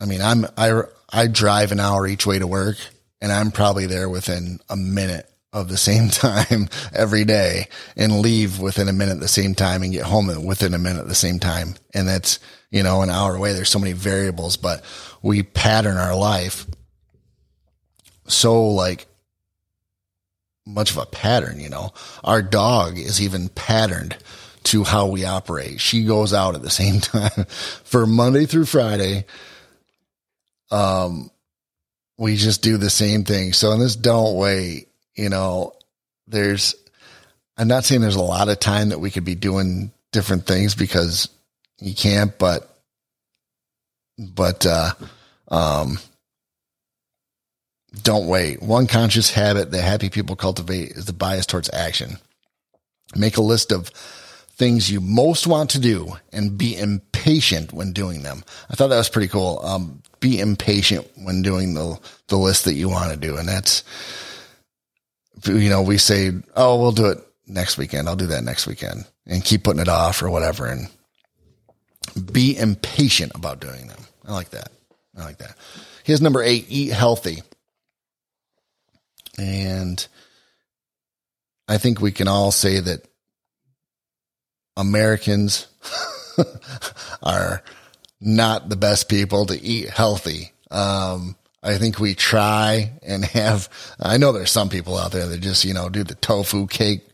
I 0.00 0.04
mean, 0.04 0.20
I'm, 0.20 0.46
I, 0.56 0.82
I 1.10 1.26
drive 1.26 1.72
an 1.72 1.80
hour 1.80 2.06
each 2.06 2.26
way 2.26 2.38
to 2.38 2.46
work 2.46 2.76
and 3.20 3.32
I'm 3.32 3.50
probably 3.50 3.86
there 3.86 4.08
within 4.08 4.60
a 4.68 4.76
minute 4.76 5.28
of 5.52 5.68
the 5.68 5.76
same 5.76 6.08
time 6.10 6.68
every 6.94 7.24
day 7.24 7.68
and 7.96 8.20
leave 8.20 8.60
within 8.60 8.88
a 8.88 8.92
minute 8.92 9.20
the 9.20 9.28
same 9.28 9.54
time 9.54 9.82
and 9.82 9.92
get 9.92 10.04
home 10.04 10.44
within 10.44 10.74
a 10.74 10.78
minute 10.78 11.08
the 11.08 11.14
same 11.14 11.38
time. 11.38 11.74
And 11.94 12.06
that's, 12.06 12.38
you 12.70 12.82
know, 12.82 13.02
an 13.02 13.10
hour 13.10 13.34
away. 13.34 13.52
There's 13.52 13.70
so 13.70 13.78
many 13.78 13.92
variables, 13.92 14.56
but 14.56 14.84
we 15.22 15.42
pattern 15.42 15.96
our 15.96 16.14
life 16.14 16.66
so 18.28 18.68
like 18.68 19.06
much 20.66 20.90
of 20.90 20.98
a 20.98 21.06
pattern, 21.06 21.60
you 21.60 21.68
know. 21.68 21.92
Our 22.24 22.42
dog 22.42 22.98
is 22.98 23.20
even 23.20 23.48
patterned 23.48 24.16
to 24.64 24.82
how 24.82 25.06
we 25.06 25.24
operate. 25.24 25.80
She 25.80 26.04
goes 26.04 26.32
out 26.32 26.56
at 26.56 26.62
the 26.62 26.70
same 26.70 27.00
time 27.00 27.46
for 27.84 28.06
Monday 28.06 28.46
through 28.46 28.66
Friday. 28.66 29.24
Um, 30.70 31.30
we 32.18 32.36
just 32.36 32.62
do 32.62 32.76
the 32.76 32.90
same 32.90 33.24
thing. 33.24 33.52
So 33.52 33.72
in 33.72 33.80
this 33.80 33.96
don't 33.96 34.36
wait, 34.36 34.88
you 35.14 35.28
know, 35.28 35.74
there's, 36.26 36.74
I'm 37.56 37.68
not 37.68 37.84
saying 37.84 38.00
there's 38.00 38.16
a 38.16 38.22
lot 38.22 38.48
of 38.48 38.58
time 38.58 38.90
that 38.90 38.98
we 38.98 39.10
could 39.10 39.24
be 39.24 39.34
doing 39.34 39.92
different 40.12 40.46
things 40.46 40.74
because 40.74 41.28
you 41.78 41.94
can't, 41.94 42.36
but, 42.38 42.68
but, 44.18 44.64
uh, 44.66 44.92
um, 45.48 45.98
don't 48.02 48.26
wait. 48.26 48.62
One 48.62 48.86
conscious 48.86 49.30
habit 49.30 49.70
that 49.70 49.82
happy 49.82 50.10
people 50.10 50.36
cultivate 50.36 50.90
is 50.92 51.06
the 51.06 51.12
bias 51.12 51.46
towards 51.46 51.70
action. 51.72 52.18
Make 53.14 53.36
a 53.36 53.42
list 53.42 53.72
of 53.72 53.90
things 54.56 54.90
you 54.90 55.00
most 55.00 55.46
want 55.46 55.70
to 55.70 55.78
do 55.78 56.16
and 56.32 56.56
be 56.56 56.76
impatient 56.76 57.72
when 57.72 57.92
doing 57.92 58.22
them. 58.22 58.42
I 58.70 58.74
thought 58.74 58.88
that 58.88 58.96
was 58.96 59.10
pretty 59.10 59.28
cool. 59.28 59.60
Um, 59.62 60.02
be 60.18 60.40
impatient 60.40 61.06
when 61.16 61.42
doing 61.42 61.74
the, 61.74 61.98
the 62.28 62.36
list 62.36 62.64
that 62.64 62.74
you 62.74 62.88
want 62.88 63.12
to 63.12 63.18
do. 63.18 63.36
And 63.36 63.46
that's, 63.46 63.84
you 65.44 65.68
know, 65.68 65.82
we 65.82 65.98
say, 65.98 66.32
Oh, 66.54 66.80
we'll 66.80 66.92
do 66.92 67.06
it 67.06 67.18
next 67.46 67.76
weekend. 67.76 68.08
I'll 68.08 68.16
do 68.16 68.28
that 68.28 68.44
next 68.44 68.66
weekend 68.66 69.04
and 69.26 69.44
keep 69.44 69.62
putting 69.62 69.82
it 69.82 69.88
off 69.88 70.22
or 70.22 70.30
whatever. 70.30 70.66
And 70.66 70.88
be 72.32 72.56
impatient 72.56 73.32
about 73.34 73.60
doing 73.60 73.88
them. 73.88 74.00
I 74.26 74.32
like 74.32 74.50
that. 74.50 74.70
I 75.16 75.24
like 75.24 75.38
that. 75.38 75.54
Here's 76.04 76.22
number 76.22 76.42
eight, 76.42 76.66
eat 76.68 76.92
healthy. 76.92 77.42
And 79.38 80.06
I 81.68 81.76
think 81.76 82.00
we 82.00 82.12
can 82.12 82.26
all 82.26 82.52
say 82.52 82.80
that 82.80 83.06
Americans 84.76 85.66
are 87.22 87.62
not 88.20 88.68
the 88.68 88.76
best 88.76 89.08
people 89.08 89.46
to 89.46 89.60
eat 89.60 89.88
healthy. 89.88 90.52
Um, 90.70 91.36
I 91.62 91.78
think 91.78 91.98
we 91.98 92.14
try 92.14 92.92
and 93.02 93.24
have, 93.24 93.68
I 93.98 94.18
know 94.18 94.32
there's 94.32 94.50
some 94.50 94.68
people 94.68 94.96
out 94.96 95.12
there 95.12 95.26
that 95.26 95.40
just, 95.40 95.64
you 95.64 95.74
know, 95.74 95.88
do 95.88 96.04
the 96.04 96.14
tofu 96.14 96.66
cake, 96.66 97.06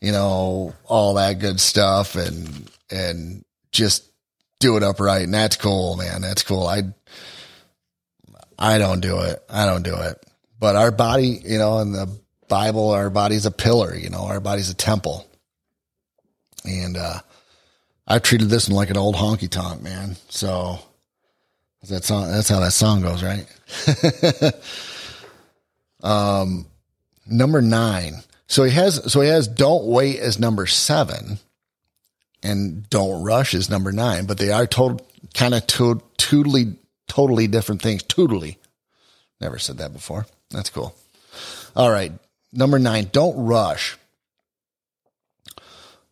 you 0.00 0.12
know, 0.12 0.74
all 0.84 1.14
that 1.14 1.38
good 1.38 1.60
stuff 1.60 2.14
and, 2.16 2.70
and 2.90 3.44
just 3.72 4.04
do 4.58 4.76
it 4.76 4.82
upright. 4.82 5.24
And 5.24 5.34
that's 5.34 5.56
cool, 5.56 5.96
man. 5.96 6.22
That's 6.22 6.42
cool. 6.42 6.66
I, 6.66 6.82
I 8.58 8.78
don't 8.78 9.00
do 9.00 9.20
it. 9.20 9.42
I 9.50 9.66
don't 9.66 9.82
do 9.82 9.94
it. 9.94 10.24
But 10.58 10.76
our 10.76 10.90
body, 10.90 11.40
you 11.44 11.58
know, 11.58 11.80
in 11.80 11.92
the 11.92 12.08
Bible, 12.48 12.90
our 12.90 13.10
body's 13.10 13.46
a 13.46 13.50
pillar, 13.50 13.94
you 13.94 14.08
know, 14.08 14.24
our 14.24 14.40
body's 14.40 14.70
a 14.70 14.74
temple. 14.74 15.26
And, 16.64 16.96
uh, 16.96 17.20
I've 18.06 18.22
treated 18.22 18.48
this 18.50 18.68
one 18.68 18.76
like 18.76 18.90
an 18.90 18.96
old 18.96 19.16
honky 19.16 19.48
tonk, 19.48 19.82
man. 19.82 20.16
So 20.28 20.78
that 21.88 22.04
song, 22.04 22.30
that's 22.30 22.48
how 22.48 22.60
that 22.60 22.72
song 22.72 23.02
goes, 23.02 23.22
right? 23.22 23.46
um, 26.02 26.66
number 27.26 27.62
nine. 27.62 28.16
So 28.46 28.64
he 28.64 28.72
has, 28.72 29.10
so 29.10 29.20
he 29.20 29.28
has 29.28 29.48
don't 29.48 29.84
wait 29.84 30.18
as 30.18 30.38
number 30.38 30.66
seven 30.66 31.38
and 32.42 32.88
don't 32.90 33.22
rush 33.22 33.54
as 33.54 33.70
number 33.70 33.90
nine, 33.90 34.26
but 34.26 34.38
they 34.38 34.50
are 34.50 34.66
total 34.66 35.06
kind 35.32 35.54
of 35.54 35.66
to, 35.66 36.02
totally, 36.18 36.76
totally 37.08 37.46
different 37.46 37.80
things. 37.80 38.02
Totally. 38.02 38.58
Never 39.40 39.58
said 39.58 39.78
that 39.78 39.92
before. 39.92 40.26
That's 40.50 40.70
cool. 40.70 40.94
All 41.74 41.90
right. 41.90 42.12
Number 42.52 42.78
nine, 42.78 43.08
don't 43.12 43.46
rush. 43.46 43.96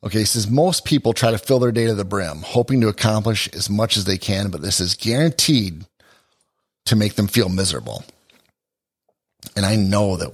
Okay, 0.04 0.20
he 0.20 0.24
says 0.24 0.50
most 0.50 0.84
people 0.84 1.12
try 1.12 1.30
to 1.30 1.38
fill 1.38 1.60
their 1.60 1.72
day 1.72 1.86
to 1.86 1.94
the 1.94 2.04
brim, 2.04 2.38
hoping 2.38 2.80
to 2.80 2.88
accomplish 2.88 3.48
as 3.52 3.70
much 3.70 3.96
as 3.96 4.04
they 4.04 4.18
can, 4.18 4.50
but 4.50 4.60
this 4.60 4.80
is 4.80 4.94
guaranteed 4.94 5.86
to 6.86 6.96
make 6.96 7.14
them 7.14 7.28
feel 7.28 7.48
miserable. 7.48 8.04
And 9.54 9.64
I 9.64 9.76
know 9.76 10.16
that, 10.16 10.32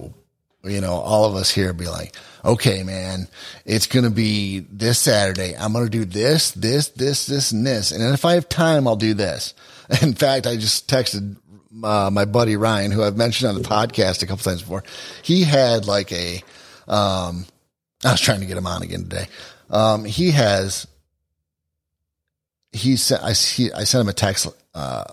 you 0.63 0.81
know, 0.81 0.93
all 0.93 1.25
of 1.25 1.35
us 1.35 1.51
here 1.51 1.73
be 1.73 1.87
like, 1.87 2.15
okay, 2.43 2.83
man, 2.83 3.27
it's 3.65 3.85
going 3.85 4.05
to 4.05 4.11
be 4.11 4.59
this 4.71 4.97
Saturday. 4.97 5.55
I'm 5.55 5.73
going 5.73 5.85
to 5.85 5.91
do 5.91 6.05
this, 6.05 6.51
this, 6.51 6.89
this, 6.89 7.27
this, 7.27 7.51
and 7.51 7.65
this. 7.65 7.91
And 7.91 8.13
if 8.13 8.25
I 8.25 8.33
have 8.33 8.49
time, 8.49 8.87
I'll 8.87 8.95
do 8.95 9.13
this. 9.13 9.53
In 10.01 10.13
fact, 10.13 10.47
I 10.47 10.55
just 10.55 10.89
texted 10.89 11.37
uh, 11.83 12.09
my 12.11 12.25
buddy 12.25 12.55
Ryan, 12.55 12.91
who 12.91 13.03
I've 13.03 13.17
mentioned 13.17 13.49
on 13.49 13.61
the 13.61 13.67
podcast 13.67 14.23
a 14.23 14.25
couple 14.25 14.43
times 14.43 14.61
before. 14.61 14.83
He 15.21 15.43
had 15.43 15.85
like 15.85 16.11
a, 16.11 16.41
um, 16.87 17.45
I 18.03 18.11
was 18.11 18.21
trying 18.21 18.39
to 18.39 18.45
get 18.47 18.57
him 18.57 18.67
on 18.67 18.81
again 18.81 19.03
today. 19.03 19.27
Um, 19.69 20.05
he 20.05 20.31
has, 20.31 20.87
he 22.71 22.97
sent, 22.97 23.23
I 23.23 23.33
see, 23.33 23.71
I 23.71 23.83
sent 23.83 24.01
him 24.01 24.09
a 24.09 24.13
text, 24.13 24.47
uh, 24.73 25.05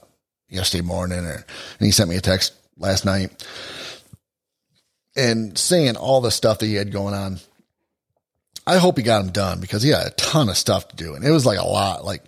yesterday 0.48 0.82
morning 0.82 1.24
or, 1.24 1.44
and 1.78 1.86
he 1.86 1.90
sent 1.90 2.08
me 2.08 2.16
a 2.16 2.20
text 2.20 2.54
last 2.78 3.04
night 3.04 3.46
and 5.16 5.56
saying 5.56 5.96
all 5.96 6.20
the 6.20 6.30
stuff 6.30 6.58
that 6.58 6.66
he 6.66 6.74
had 6.74 6.92
going 6.92 7.14
on. 7.14 7.38
I 8.66 8.78
hope 8.78 8.96
he 8.96 9.02
got 9.02 9.22
them 9.22 9.32
done 9.32 9.60
because 9.60 9.82
he 9.82 9.90
had 9.90 10.06
a 10.06 10.10
ton 10.10 10.48
of 10.48 10.56
stuff 10.56 10.88
to 10.88 10.96
do. 10.96 11.14
And 11.14 11.24
it 11.24 11.30
was 11.30 11.46
like 11.46 11.58
a 11.58 11.66
lot, 11.66 12.04
like, 12.04 12.24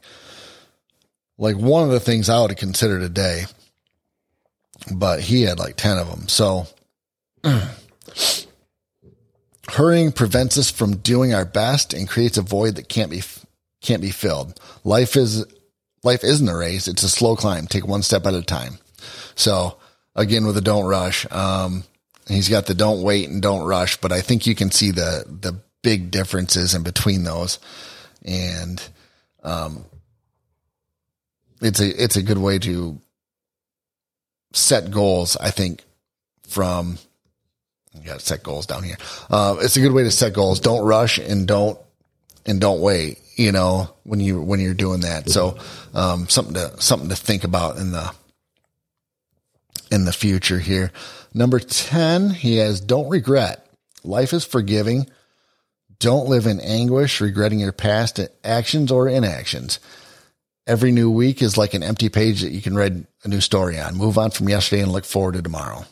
like 1.36 1.56
one 1.56 1.84
of 1.84 1.90
the 1.90 2.00
things 2.00 2.28
I 2.28 2.40
would 2.40 2.50
have 2.50 2.58
considered 2.58 3.02
a 3.02 3.08
day, 3.08 3.44
but 4.92 5.20
he 5.20 5.42
had 5.42 5.58
like 5.58 5.76
10 5.76 5.98
of 5.98 6.08
them. 6.08 6.28
So 6.28 6.66
Hurrying 9.70 10.12
prevents 10.12 10.56
us 10.56 10.70
from 10.70 10.96
doing 10.96 11.34
our 11.34 11.44
best 11.44 11.92
and 11.92 12.08
creates 12.08 12.38
a 12.38 12.42
void 12.42 12.76
that 12.76 12.88
can't 12.88 13.10
be 13.10 13.22
can't 13.80 14.02
be 14.02 14.10
filled. 14.10 14.58
Life 14.84 15.16
is 15.16 15.44
life 16.02 16.24
isn't 16.24 16.48
a 16.48 16.56
race; 16.56 16.88
it's 16.88 17.02
a 17.02 17.08
slow 17.08 17.36
climb. 17.36 17.66
Take 17.66 17.86
one 17.86 18.02
step 18.02 18.26
at 18.26 18.34
a 18.34 18.42
time. 18.42 18.78
So 19.34 19.76
again, 20.16 20.46
with 20.46 20.54
the 20.54 20.60
don't 20.60 20.86
rush, 20.86 21.30
um, 21.30 21.84
he's 22.28 22.48
got 22.48 22.66
the 22.66 22.74
don't 22.74 23.02
wait 23.02 23.28
and 23.28 23.42
don't 23.42 23.66
rush, 23.66 23.98
but 23.98 24.10
I 24.10 24.20
think 24.20 24.46
you 24.46 24.54
can 24.54 24.70
see 24.70 24.90
the 24.90 25.24
the 25.26 25.60
big 25.82 26.10
differences 26.10 26.74
in 26.74 26.82
between 26.82 27.24
those, 27.24 27.58
and 28.24 28.82
um, 29.42 29.84
it's 31.60 31.80
a 31.80 32.02
it's 32.02 32.16
a 32.16 32.22
good 32.22 32.38
way 32.38 32.58
to 32.60 32.98
set 34.52 34.90
goals. 34.90 35.36
I 35.36 35.50
think 35.50 35.84
from 36.48 36.98
you 37.94 38.02
got 38.02 38.20
to 38.20 38.24
set 38.24 38.42
goals 38.42 38.66
down 38.66 38.82
here. 38.82 38.96
Uh, 39.30 39.56
it's 39.60 39.76
a 39.76 39.80
good 39.80 39.92
way 39.92 40.04
to 40.04 40.10
set 40.10 40.32
goals. 40.32 40.60
Don't 40.60 40.84
rush 40.84 41.18
and 41.18 41.46
don't 41.46 41.78
and 42.46 42.60
don't 42.60 42.80
wait. 42.80 43.18
You 43.36 43.52
know 43.52 43.90
when 44.02 44.20
you 44.20 44.40
when 44.40 44.60
you're 44.60 44.74
doing 44.74 45.00
that. 45.00 45.30
So 45.30 45.58
um, 45.94 46.28
something 46.28 46.54
to 46.54 46.80
something 46.80 47.08
to 47.08 47.16
think 47.16 47.44
about 47.44 47.76
in 47.76 47.92
the 47.92 48.12
in 49.90 50.04
the 50.04 50.12
future 50.12 50.58
here. 50.58 50.90
Number 51.32 51.60
ten, 51.60 52.30
he 52.30 52.56
has 52.56 52.80
don't 52.80 53.08
regret. 53.08 53.64
Life 54.02 54.32
is 54.32 54.44
forgiving. 54.44 55.08
Don't 56.00 56.28
live 56.28 56.46
in 56.46 56.60
anguish, 56.60 57.20
regretting 57.20 57.58
your 57.58 57.72
past 57.72 58.20
actions 58.44 58.92
or 58.92 59.08
inactions. 59.08 59.80
Every 60.66 60.92
new 60.92 61.10
week 61.10 61.42
is 61.42 61.56
like 61.56 61.74
an 61.74 61.82
empty 61.82 62.08
page 62.08 62.42
that 62.42 62.52
you 62.52 62.60
can 62.60 62.76
read 62.76 63.06
a 63.24 63.28
new 63.28 63.40
story 63.40 63.80
on. 63.80 63.96
Move 63.96 64.18
on 64.18 64.30
from 64.30 64.48
yesterday 64.48 64.82
and 64.82 64.92
look 64.92 65.04
forward 65.04 65.34
to 65.34 65.42
tomorrow. 65.42 65.84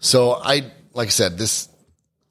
So 0.00 0.32
I, 0.32 0.70
like 0.92 1.08
I 1.08 1.10
said, 1.10 1.38
this, 1.38 1.68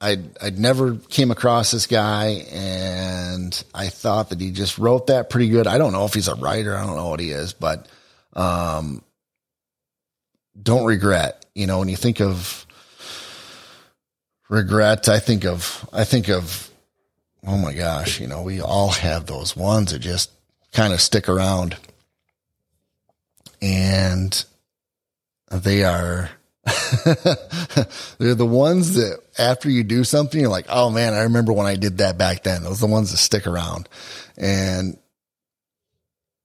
I, 0.00 0.18
I'd 0.40 0.58
never 0.58 0.96
came 0.96 1.30
across 1.30 1.70
this 1.70 1.86
guy 1.86 2.46
and 2.50 3.64
I 3.74 3.88
thought 3.88 4.30
that 4.30 4.40
he 4.40 4.50
just 4.50 4.78
wrote 4.78 5.08
that 5.08 5.30
pretty 5.30 5.48
good. 5.48 5.66
I 5.66 5.78
don't 5.78 5.92
know 5.92 6.04
if 6.04 6.14
he's 6.14 6.28
a 6.28 6.34
writer. 6.34 6.76
I 6.76 6.84
don't 6.86 6.96
know 6.96 7.08
what 7.08 7.20
he 7.20 7.30
is, 7.30 7.52
but, 7.52 7.88
um, 8.34 9.02
don't 10.60 10.84
regret, 10.84 11.46
you 11.54 11.66
know, 11.66 11.80
when 11.80 11.88
you 11.88 11.96
think 11.96 12.20
of 12.20 12.64
regret, 14.48 15.08
I 15.08 15.18
think 15.18 15.44
of, 15.44 15.88
I 15.92 16.04
think 16.04 16.28
of, 16.28 16.70
oh 17.46 17.58
my 17.58 17.74
gosh, 17.74 18.20
you 18.20 18.28
know, 18.28 18.42
we 18.42 18.60
all 18.60 18.90
have 18.90 19.26
those 19.26 19.56
ones 19.56 19.92
that 19.92 19.98
just 19.98 20.30
kind 20.72 20.92
of 20.92 21.00
stick 21.00 21.28
around 21.28 21.76
and 23.60 24.44
they 25.50 25.82
are, 25.84 26.30
They're 28.18 28.34
the 28.34 28.46
ones 28.46 28.94
that 28.94 29.20
after 29.38 29.68
you 29.68 29.84
do 29.84 30.04
something, 30.04 30.40
you're 30.40 30.48
like, 30.48 30.66
oh 30.68 30.90
man, 30.90 31.12
I 31.12 31.22
remember 31.22 31.52
when 31.52 31.66
I 31.66 31.76
did 31.76 31.98
that 31.98 32.16
back 32.16 32.42
then. 32.42 32.62
Those 32.62 32.82
are 32.82 32.86
the 32.86 32.92
ones 32.92 33.10
that 33.10 33.18
stick 33.18 33.46
around. 33.46 33.88
And, 34.36 34.98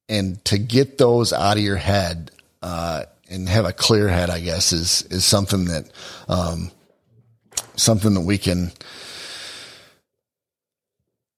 and 0.09 0.43
to 0.45 0.57
get 0.57 0.97
those 0.97 1.31
out 1.31 1.57
of 1.57 1.63
your 1.63 1.77
head, 1.77 2.31
uh, 2.61 3.05
and 3.29 3.47
have 3.47 3.65
a 3.65 3.71
clear 3.71 4.09
head, 4.09 4.29
I 4.29 4.39
guess 4.39 4.73
is, 4.73 5.03
is 5.03 5.23
something 5.23 5.65
that, 5.65 5.89
um, 6.27 6.71
something 7.75 8.13
that 8.15 8.21
we 8.21 8.37
can 8.37 8.71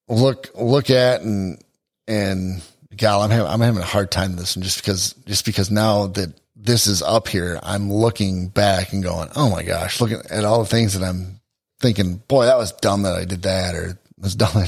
look, 0.07 0.49
look 0.55 0.89
at 0.89 1.21
and, 1.21 1.61
and 2.07 2.63
gal, 2.95 3.21
I'm 3.21 3.29
having, 3.29 3.47
I'm 3.47 3.59
having 3.59 3.81
a 3.81 3.85
hard 3.85 4.09
time 4.09 4.31
with 4.31 4.39
this 4.39 4.55
and 4.55 4.63
just 4.63 4.81
because, 4.81 5.13
just 5.25 5.45
because 5.45 5.69
now 5.69 6.07
that 6.07 6.33
this 6.63 6.85
is 6.85 7.01
up 7.01 7.27
here, 7.27 7.59
I'm 7.63 7.91
looking 7.91 8.47
back 8.47 8.93
and 8.93 9.03
going, 9.03 9.29
oh 9.35 9.49
my 9.49 9.63
gosh, 9.63 9.99
looking 9.99 10.21
at 10.29 10.45
all 10.45 10.59
the 10.59 10.69
things 10.69 10.93
that 10.93 11.03
I'm 11.05 11.41
thinking, 11.79 12.17
boy, 12.27 12.45
that 12.45 12.57
was 12.57 12.71
dumb 12.73 13.03
that 13.03 13.15
I 13.15 13.25
did 13.25 13.43
that 13.43 13.73
or 13.73 13.99
was 14.17 14.35
dumb. 14.37 14.63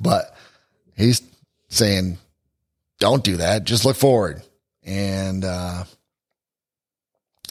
But 0.00 0.36
he's 0.96 1.22
saying, 1.68 2.18
don't 2.98 3.22
do 3.22 3.36
that. 3.36 3.64
Just 3.64 3.84
look 3.84 3.96
forward. 3.96 4.42
And, 4.84 5.44
uh, 5.44 5.84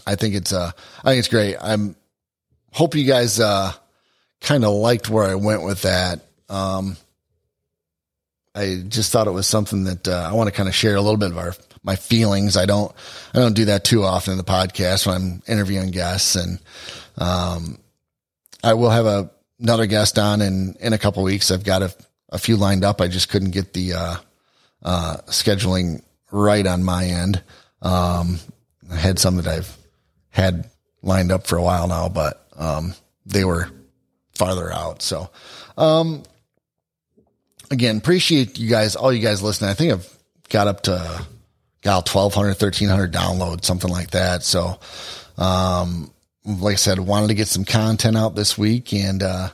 I 0.05 0.15
think 0.15 0.35
it's, 0.35 0.51
uh, 0.51 0.71
I 1.03 1.09
think 1.09 1.19
it's 1.19 1.29
great. 1.29 1.55
I'm 1.59 1.95
hope 2.71 2.95
you 2.95 3.05
guys, 3.05 3.39
uh, 3.39 3.71
kind 4.41 4.65
of 4.65 4.73
liked 4.73 5.09
where 5.09 5.25
I 5.25 5.35
went 5.35 5.63
with 5.63 5.83
that. 5.83 6.19
Um, 6.49 6.97
I 8.55 8.83
just 8.87 9.11
thought 9.11 9.27
it 9.27 9.31
was 9.31 9.47
something 9.47 9.83
that, 9.83 10.07
uh, 10.07 10.29
I 10.29 10.33
want 10.33 10.47
to 10.47 10.55
kind 10.55 10.69
of 10.69 10.73
share 10.73 10.95
a 10.95 11.01
little 11.01 11.17
bit 11.17 11.31
of 11.31 11.37
our 11.37 11.53
my 11.83 11.95
feelings. 11.95 12.57
I 12.57 12.65
don't, 12.65 12.91
I 13.33 13.39
don't 13.39 13.53
do 13.53 13.65
that 13.65 13.83
too 13.83 14.03
often 14.03 14.31
in 14.31 14.37
the 14.37 14.43
podcast 14.43 15.05
when 15.05 15.15
I'm 15.15 15.43
interviewing 15.47 15.91
guests 15.91 16.35
and, 16.35 16.59
um, 17.17 17.77
I 18.63 18.73
will 18.73 18.89
have 18.89 19.05
a, 19.05 19.29
another 19.59 19.85
guest 19.85 20.17
on 20.17 20.41
in, 20.41 20.75
in 20.79 20.93
a 20.93 20.97
couple 20.97 21.21
weeks. 21.21 21.51
I've 21.51 21.63
got 21.63 21.83
a, 21.83 21.93
a 22.29 22.39
few 22.39 22.55
lined 22.55 22.83
up. 22.83 23.01
I 23.01 23.07
just 23.07 23.29
couldn't 23.29 23.51
get 23.51 23.73
the, 23.73 23.93
uh, 23.93 24.15
uh, 24.81 25.17
scheduling 25.27 26.01
right 26.31 26.65
on 26.65 26.83
my 26.83 27.05
end. 27.05 27.43
Um, 27.83 28.39
I 28.91 28.95
had 28.95 29.19
some 29.19 29.35
that 29.35 29.47
I've 29.47 29.77
had 30.29 30.69
lined 31.03 31.31
up 31.31 31.45
for 31.45 31.57
a 31.57 31.63
while 31.63 31.87
now, 31.87 32.09
but, 32.09 32.47
um, 32.55 32.95
they 33.27 33.45
were 33.45 33.69
farther 34.33 34.71
out. 34.71 35.03
So, 35.03 35.29
um, 35.77 36.23
again, 37.71 37.97
appreciate 37.97 38.57
you 38.57 38.69
guys, 38.69 38.95
all 38.95 39.11
you 39.11 39.21
guys 39.21 39.41
listening. 39.41 39.69
I 39.69 39.73
think 39.73 39.93
I've 39.93 40.17
got 40.49 40.67
up 40.67 40.81
to, 40.83 41.25
got 41.81 42.09
1200, 42.09 42.49
1300 42.61 43.13
downloads, 43.13 43.65
something 43.65 43.91
like 43.91 44.11
that. 44.11 44.43
So, 44.43 44.79
um, 45.37 46.11
like 46.45 46.73
I 46.73 46.77
said, 46.77 46.99
wanted 46.99 47.27
to 47.27 47.35
get 47.35 47.47
some 47.47 47.65
content 47.65 48.17
out 48.17 48.35
this 48.35 48.57
week 48.57 48.93
and, 48.93 49.23
uh, 49.23 49.49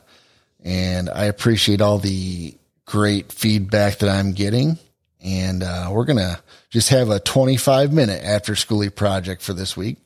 and 0.63 1.09
I 1.09 1.25
appreciate 1.25 1.81
all 1.81 1.97
the 1.97 2.55
great 2.85 3.31
feedback 3.31 3.99
that 3.99 4.09
I'm 4.09 4.33
getting. 4.33 4.77
And, 5.23 5.63
uh, 5.63 5.89
we're 5.91 6.05
going 6.05 6.17
to 6.17 6.39
just 6.69 6.89
have 6.89 7.09
a 7.09 7.19
25 7.19 7.93
minute 7.93 8.23
after 8.23 8.53
Schooley 8.53 8.93
project 8.93 9.41
for 9.41 9.53
this 9.53 9.75
week. 9.77 9.97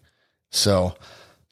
So 0.52 0.96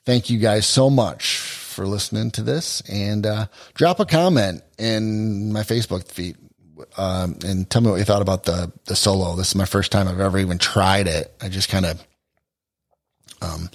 thank 0.06 0.30
you 0.30 0.39
guys 0.39 0.66
so 0.66 0.89
much 0.89 1.42
for 1.74 1.86
listening 1.86 2.32
to 2.32 2.44
this 2.44 2.82
and, 2.90 3.26
uh, 3.26 3.48
drop 3.74 4.00
a 4.00 4.06
comment 4.06 4.62
in 4.78 5.52
my 5.52 5.62
Facebook 5.62 6.08
feed. 6.08 6.38
Um, 6.98 7.38
and 7.46 7.70
tell 7.70 7.82
me 7.82 7.90
what 7.90 7.98
you 7.98 8.04
thought 8.04 8.22
about 8.22 8.44
the, 8.44 8.72
the 8.86 8.96
solo. 8.96 9.36
This 9.36 9.50
is 9.50 9.56
my 9.56 9.66
first 9.66 9.92
time 9.92 10.08
I've 10.08 10.20
ever 10.20 10.38
even 10.38 10.58
tried 10.58 11.08
it. 11.08 11.34
I 11.42 11.50
just 11.50 11.70
kind 11.70 11.86
of, 11.86 12.08
um, 13.42 13.70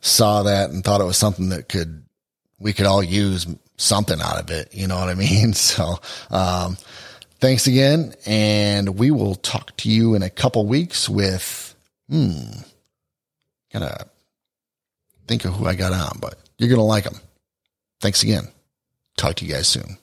saw 0.00 0.42
that 0.44 0.70
and 0.70 0.84
thought 0.84 1.00
it 1.00 1.04
was 1.04 1.16
something 1.16 1.50
that 1.50 1.68
could, 1.68 2.02
we 2.58 2.72
could 2.72 2.86
all 2.86 3.02
use 3.02 3.46
something 3.76 4.20
out 4.20 4.38
of 4.38 4.50
it. 4.50 4.74
You 4.74 4.86
know 4.86 4.98
what 4.98 5.08
I 5.08 5.14
mean? 5.14 5.52
So, 5.62 5.96
um, 6.30 6.76
thanks 7.40 7.66
again. 7.66 8.14
And 8.24 8.98
we 8.98 9.10
will 9.10 9.34
talk 9.34 9.76
to 9.78 9.90
you 9.90 10.14
in 10.14 10.22
a 10.22 10.30
couple 10.30 10.64
weeks 10.66 11.08
with, 11.08 11.74
hmm, 12.08 12.50
gotta 13.72 14.06
think 15.26 15.44
of 15.44 15.54
who 15.54 15.66
I 15.66 15.74
got 15.74 15.92
on, 15.92 16.18
but 16.20 16.38
you're 16.62 16.68
going 16.68 16.78
to 16.78 16.84
like 16.84 17.02
them. 17.02 17.20
Thanks 18.00 18.22
again. 18.22 18.46
Talk 19.16 19.34
to 19.36 19.44
you 19.44 19.52
guys 19.52 19.66
soon. 19.66 19.98